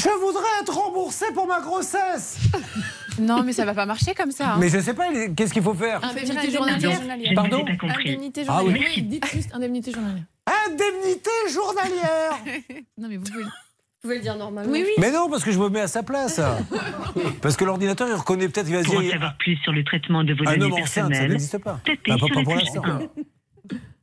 Je 0.02 0.20
voudrais 0.20 0.42
être 0.62 0.72
remboursé 0.74 1.26
pour 1.34 1.46
ma 1.46 1.60
grossesse 1.60 2.38
Non, 3.18 3.42
mais 3.42 3.52
ça 3.52 3.64
va 3.66 3.74
pas 3.74 3.84
marcher 3.86 4.14
comme 4.14 4.30
ça. 4.32 4.54
hein. 4.54 4.56
Mais 4.58 4.68
je 4.70 4.80
sais 4.80 4.94
pas, 4.94 5.08
qu'est-ce 5.36 5.52
qu'il 5.52 5.62
faut 5.62 5.74
faire 5.74 6.02
Indemnité 6.02 6.50
journalière. 6.50 7.00
Pardon. 7.34 7.64
Indemnité 7.82 8.42
Ah 8.48 8.62
oui. 8.64 8.70
journalière. 8.70 8.90
Oui, 8.96 9.02
dites 9.02 9.26
juste 9.32 9.50
indemnité 9.54 9.92
journalière. 9.92 10.24
Indemnité 10.66 11.30
journalière 11.52 12.38
Non, 12.98 13.08
mais 13.08 13.16
vous 13.18 13.24
pouvez. 13.24 13.44
Vous 13.44 14.08
pouvez 14.08 14.16
le 14.16 14.22
dire 14.22 14.36
normalement. 14.36 14.72
Oui, 14.72 14.82
oui. 14.84 14.92
Mais 14.98 15.12
non, 15.12 15.28
parce 15.30 15.44
que 15.44 15.52
je 15.52 15.58
me 15.60 15.68
mets 15.68 15.82
à 15.82 15.86
sa 15.88 16.02
place. 16.02 16.40
Parce 17.42 17.56
que 17.56 17.64
l'ordinateur, 17.64 18.08
il 18.08 18.14
reconnaît 18.14 18.48
peut-être, 18.48 18.66
il 18.68 18.74
va 18.74 18.82
se 18.82 18.88
Pour 18.88 18.98
en 18.98 19.08
savoir 19.10 19.36
plus 19.38 19.56
sur 19.58 19.72
le 19.72 19.84
traitement 19.84 20.24
de 20.24 20.32
vos 20.34 20.48
Un 20.48 20.56
données 20.56 20.64
homme 20.64 20.72
enceinte, 20.82 20.88
ça 20.88 21.00
personnelles, 21.08 21.30
n'existe 21.30 21.58
pas. 21.58 21.78
tapez 21.84 21.98
Ah, 22.10 22.16
pas- 22.18 22.26
pas 22.34 22.42
pour 22.42 22.54
l'instant. 22.56 22.82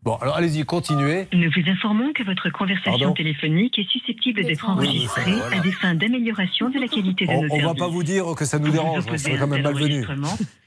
1. 0.05 0.09
Bon, 0.09 0.15
alors 0.21 0.37
allez-y, 0.37 0.63
continuez. 0.63 1.27
Nous 1.33 1.49
vous 1.55 1.69
informons 1.69 2.13
que 2.13 2.23
votre 2.23 2.49
conversation 2.51 2.91
Pardon 2.99 3.13
téléphonique 3.13 3.77
est 3.79 3.89
susceptible 3.89 4.43
d'être 4.45 4.65
Oui, 4.67 4.73
enregistrée 4.87 5.33
voilà. 5.33 5.57
à 5.57 5.59
des 5.59 5.71
fins 5.73 5.93
d'amélioration 5.93 6.69
de 6.69 6.79
la 6.79 6.87
qualité 6.87 7.25
de 7.25 7.31
On, 7.31 7.41
nos 7.43 7.47
on 7.51 7.55
va 7.57 7.61
services. 7.63 7.79
pas 7.79 7.87
vous 7.89 8.03
dire 8.03 8.25
que 8.37 8.45
ça 8.45 8.59
nous 8.59 8.65
Pour 8.65 8.73
dérange, 8.73 9.03
à 9.07 9.37
quand 9.37 9.47
même 9.47 9.61
malvenu. 9.63 10.05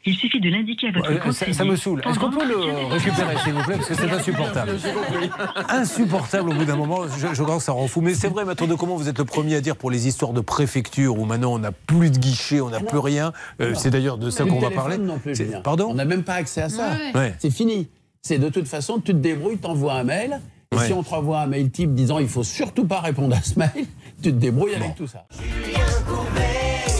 Il 0.04 0.14
suffit 0.16 0.40
de 0.40 0.50
l'indiquer 0.50 0.88
à 0.88 0.92
votre 0.92 1.10
Euh, 1.10 1.14
ça, 1.14 1.20
conseiller. 1.20 1.52
ça 1.54 1.64
me 1.64 1.76
saoule. 1.76 2.02
Est-ce 2.04 2.18
qu'on 2.18 2.30
peut 2.30 2.46
le 2.46 2.56
récupérer, 2.92 3.36
s'il 3.44 3.52
vous 3.54 3.62
plaît, 3.62 3.76
parce 3.76 3.88
que 3.88 3.94
c'est 3.94 4.10
insupportable. 4.10 4.72
Insupportable 5.68 6.50
au 6.50 6.54
bout 6.54 6.64
d'un 6.64 6.76
moment. 6.76 7.02
Je, 7.08 7.34
je 7.34 7.42
crois 7.42 7.56
que 7.56 7.62
ça 7.62 7.72
rend 7.72 7.86
fou. 7.88 8.00
Mais 8.00 8.14
c'est 8.14 8.28
vrai, 8.28 8.44
maître 8.44 8.66
de 8.66 8.74
comment 8.74 8.96
vous 8.96 9.08
êtes 9.08 9.18
le 9.18 9.24
premier 9.24 9.54
à 9.56 9.60
dire 9.60 9.76
pour 9.76 9.90
les 9.90 10.08
histoires 10.08 10.32
de 10.32 10.40
préfecture 10.40 11.18
où 11.18 11.24
maintenant 11.24 11.52
on 11.54 11.58
n'a 11.58 11.72
plus 11.72 12.10
de 12.10 12.18
guichet, 12.18 12.60
on 12.60 12.70
n'a 12.70 12.80
plus 12.80 12.98
rien. 12.98 13.32
Euh, 13.60 13.74
c'est 13.74 13.90
d'ailleurs 13.90 14.18
de 14.18 14.30
ça 14.30 14.44
qu'on 14.44 14.58
va 14.58 14.70
parler. 14.70 14.98
non 14.98 15.18
plus, 15.18 15.34
C'est- 15.36 15.44
Julien. 15.46 15.60
Pardon 15.60 15.86
On 15.90 15.94
n'a 15.94 16.04
même 16.04 16.22
pas 16.24 16.34
accès 16.34 16.62
à 16.62 16.68
ça. 16.68 16.90
Ouais. 17.14 17.34
C'est 17.38 17.50
fini. 17.52 17.88
C'est 18.24 18.38
de 18.38 18.48
toute 18.48 18.68
façon, 18.68 18.98
tu 19.00 19.12
te 19.12 19.18
débrouilles, 19.18 19.58
t'envoies 19.58 19.94
un 19.94 20.04
mail. 20.04 20.40
Et 20.70 20.76
Ouais. 20.76 20.86
si 20.86 20.92
on 20.92 21.02
te 21.02 21.10
renvoie 21.10 21.40
un 21.40 21.46
mail 21.48 21.70
type 21.70 21.92
disant 21.92 22.18
il 22.18 22.28
faut 22.28 22.44
surtout 22.44 22.86
pas 22.86 23.00
répondre 23.00 23.36
à 23.36 23.42
ce 23.42 23.58
mail, 23.58 23.84
tu 24.22 24.30
te 24.30 24.36
débrouilles 24.36 24.74
avec 24.76 24.94
tout 24.94 25.06
ça. 25.08 25.26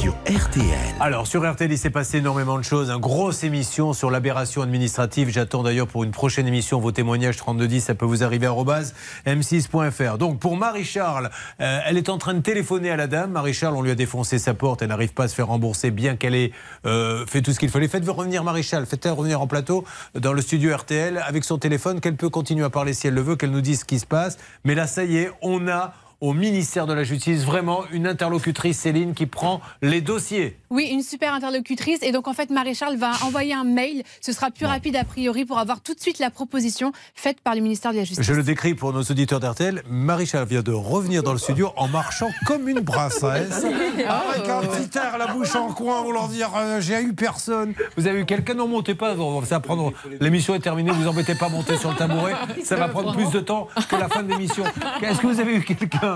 Sur 0.03 0.17
RTL. 0.27 0.97
Alors, 0.99 1.29
sur 1.29 1.49
RTL, 1.49 1.71
il 1.71 1.79
s'est 1.79 1.89
passé 1.89 2.19
énormément 2.19 2.59
de 2.59 2.65
choses. 2.65 2.91
Une 2.91 2.97
grosse 2.97 3.45
émission 3.45 3.93
sur 3.93 4.11
l'aberration 4.11 4.61
administrative. 4.61 5.29
J'attends 5.29 5.63
d'ailleurs 5.63 5.87
pour 5.87 6.03
une 6.03 6.11
prochaine 6.11 6.49
émission 6.49 6.81
vos 6.81 6.91
témoignages 6.91 7.37
3210. 7.37 7.83
Ça 7.83 7.95
peut 7.95 8.05
vous 8.05 8.25
arriver 8.25 8.47
à 8.47 8.49
arobase 8.49 8.97
m6.fr. 9.27 10.19
Donc, 10.19 10.41
pour 10.41 10.57
Marie-Charles, 10.57 11.31
euh, 11.61 11.79
elle 11.87 11.99
est 11.99 12.09
en 12.09 12.19
train 12.19 12.35
de 12.35 12.41
téléphoner 12.41 12.91
à 12.91 12.97
la 12.97 13.07
dame. 13.07 13.31
Marie-Charles, 13.31 13.77
on 13.77 13.83
lui 13.83 13.93
a 13.93 13.95
défoncé 13.95 14.41
sa 14.41 14.55
porte. 14.55 14.83
Elle 14.83 14.89
n'arrive 14.89 15.13
pas 15.13 15.23
à 15.23 15.29
se 15.29 15.37
faire 15.37 15.47
rembourser, 15.47 15.93
bien 15.93 16.17
qu'elle 16.17 16.35
ait 16.35 16.51
euh, 16.85 17.25
fait 17.27 17.41
tout 17.41 17.53
ce 17.53 17.61
qu'il 17.61 17.71
fallait. 17.71 17.87
Faites 17.87 18.05
revenir 18.09 18.43
Marie-Charles. 18.43 18.87
Faites-elle 18.87 19.13
revenir 19.13 19.41
en 19.41 19.47
plateau 19.47 19.85
dans 20.17 20.33
le 20.33 20.43
studio 20.43 20.77
RTL 20.77 21.23
avec 21.25 21.45
son 21.45 21.59
téléphone, 21.59 22.01
qu'elle 22.01 22.17
peut 22.17 22.29
continuer 22.29 22.65
à 22.65 22.71
parler 22.71 22.93
si 22.93 23.07
elle 23.07 23.15
le 23.15 23.23
veut, 23.23 23.37
qu'elle 23.37 23.53
nous 23.53 23.61
dise 23.61 23.79
ce 23.79 23.85
qui 23.85 24.01
se 24.01 24.07
passe. 24.07 24.37
Mais 24.65 24.75
là, 24.75 24.89
ça 24.89 25.05
y 25.05 25.19
est, 25.19 25.31
on 25.43 25.69
a 25.69 25.95
au 26.23 26.33
ministère 26.33 26.87
de 26.87 26.95
la 26.95 27.03
Justice. 27.03 27.45
Vraiment 27.45 27.83
une 27.91 28.07
interlocutrice, 28.07 28.79
Céline, 28.79 29.13
qui 29.13 29.27
prend 29.27 29.61
les 29.83 30.01
dossiers. 30.01 30.57
Oui, 30.71 30.89
une 30.91 31.03
super 31.03 31.35
interlocutrice. 31.35 31.99
Et 32.03 32.13
donc, 32.13 32.29
en 32.29 32.33
fait, 32.33 32.49
Maréchal 32.49 32.97
va 32.97 33.11
envoyer 33.25 33.53
un 33.53 33.65
mail. 33.65 34.05
Ce 34.21 34.33
sera 34.33 34.53
plus 34.53 34.65
rapide, 34.65 34.95
a 34.95 35.03
priori, 35.03 35.45
pour 35.45 35.59
avoir 35.59 35.81
tout 35.81 35.95
de 35.95 36.01
suite 36.01 36.21
la 36.21 36.31
proposition 36.31 36.93
faite 37.17 37.41
par 37.41 37.57
le 37.57 37.61
ministère 37.61 37.91
de 37.91 37.99
la 37.99 38.05
Justice. 38.05 38.25
Je 38.25 38.33
le 38.33 38.45
décris 38.45 38.75
pour 38.75 38.93
nos 38.93 39.03
auditeurs 39.03 39.41
d'RTL. 39.41 39.83
Maréchal 39.91 40.47
vient 40.47 40.63
de 40.63 40.71
revenir 40.71 41.25
dans 41.25 41.33
le 41.33 41.39
studio 41.39 41.73
en 41.77 41.89
marchant 41.89 42.29
comme 42.47 42.69
une 42.69 42.85
princesse. 42.85 43.65
Avec 43.65 44.49
un 44.49 44.61
petit 44.61 44.97
air, 44.97 45.19
la 45.19 45.27
bouche 45.27 45.57
en 45.57 45.73
coin, 45.73 46.03
pour 46.03 46.13
leur 46.13 46.29
dire 46.29 46.51
euh, 46.57 46.81
J'ai 46.81 47.03
eu 47.03 47.15
personne. 47.15 47.75
Vous 47.97 48.07
avez 48.07 48.21
eu 48.21 48.27
quelqu'un? 48.27 48.55
Non, 48.55 48.69
montez 48.69 48.95
pas. 48.95 49.17
Ça 49.45 49.57
va 49.57 49.61
prendre... 49.61 49.93
L'émission 50.21 50.55
est 50.55 50.61
terminée, 50.61 50.93
vous 50.93 51.09
embêtez 51.09 51.35
pas 51.35 51.47
à 51.47 51.49
monter 51.49 51.77
sur 51.79 51.91
le 51.91 51.97
tabouret. 51.97 52.35
Ça 52.63 52.77
va 52.77 52.87
prendre 52.87 53.13
plus 53.13 53.31
de 53.31 53.41
temps 53.41 53.67
que 53.91 53.97
la 53.97 54.09
fin 54.09 54.23
de 54.23 54.31
l'émission. 54.31 54.63
Est-ce 55.03 55.19
que 55.19 55.27
vous 55.27 55.41
avez 55.41 55.57
eu 55.57 55.63
quelqu'un? 55.65 56.12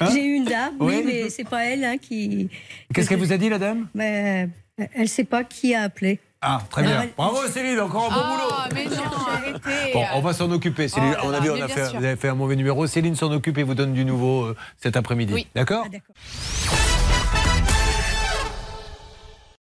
Hein 0.00 0.08
J'ai 0.12 0.24
eu 0.24 0.34
une 0.34 0.44
dame, 0.44 0.74
oui, 0.80 1.02
mais 1.04 1.28
c'est 1.30 1.48
pas 1.48 1.64
elle 1.66 1.84
hein, 1.84 1.98
qui. 1.98 2.48
Qu'est-ce 2.94 3.08
qu'elle 3.08 3.18
vous 3.18 3.32
a 3.32 3.36
dit, 3.36 3.48
la 3.50 3.58
dame? 3.58 3.86
Mais, 3.94 4.48
euh, 4.80 4.84
Elle 4.94 5.08
sait 5.08 5.24
pas 5.24 5.44
qui 5.44 5.74
a 5.74 5.82
appelé. 5.82 6.20
Ah, 6.40 6.62
très 6.70 6.82
bien. 6.82 7.02
Elle- 7.02 7.10
Bravo, 7.16 7.46
Céline, 7.48 7.80
encore 7.80 8.12
un 8.12 8.14
bon 8.14 8.28
boulot. 8.28 8.48
Ah, 8.52 8.68
mais 8.72 8.84
non, 8.84 8.92
arrêtez. 9.28 9.92
Bon, 9.92 10.04
on 10.14 10.20
va 10.20 10.32
s'en 10.32 10.50
occuper. 10.52 10.86
Céline, 10.86 11.16
Oh 11.22 11.30
là 11.32 11.38
on 11.38 11.40
a 11.40 11.40
vu, 11.40 11.50
on 11.50 11.60
a 11.60 11.66
fait, 11.68 11.88
vous 11.88 11.96
avez 12.04 12.14
fait 12.16 12.28
un 12.28 12.34
mauvais 12.36 12.54
numéro. 12.54 12.86
Céline 12.86 13.16
s'en 13.16 13.30
occupe 13.32 13.58
et 13.58 13.64
vous 13.64 13.74
donne 13.74 13.92
du 13.92 14.04
nouveau 14.04 14.44
euh, 14.44 14.56
cet 14.80 14.96
après-midi. 14.96 15.34
Oui. 15.34 15.46
D'accord? 15.54 15.82
Ah, 15.86 15.88
d'accord. 15.88 16.14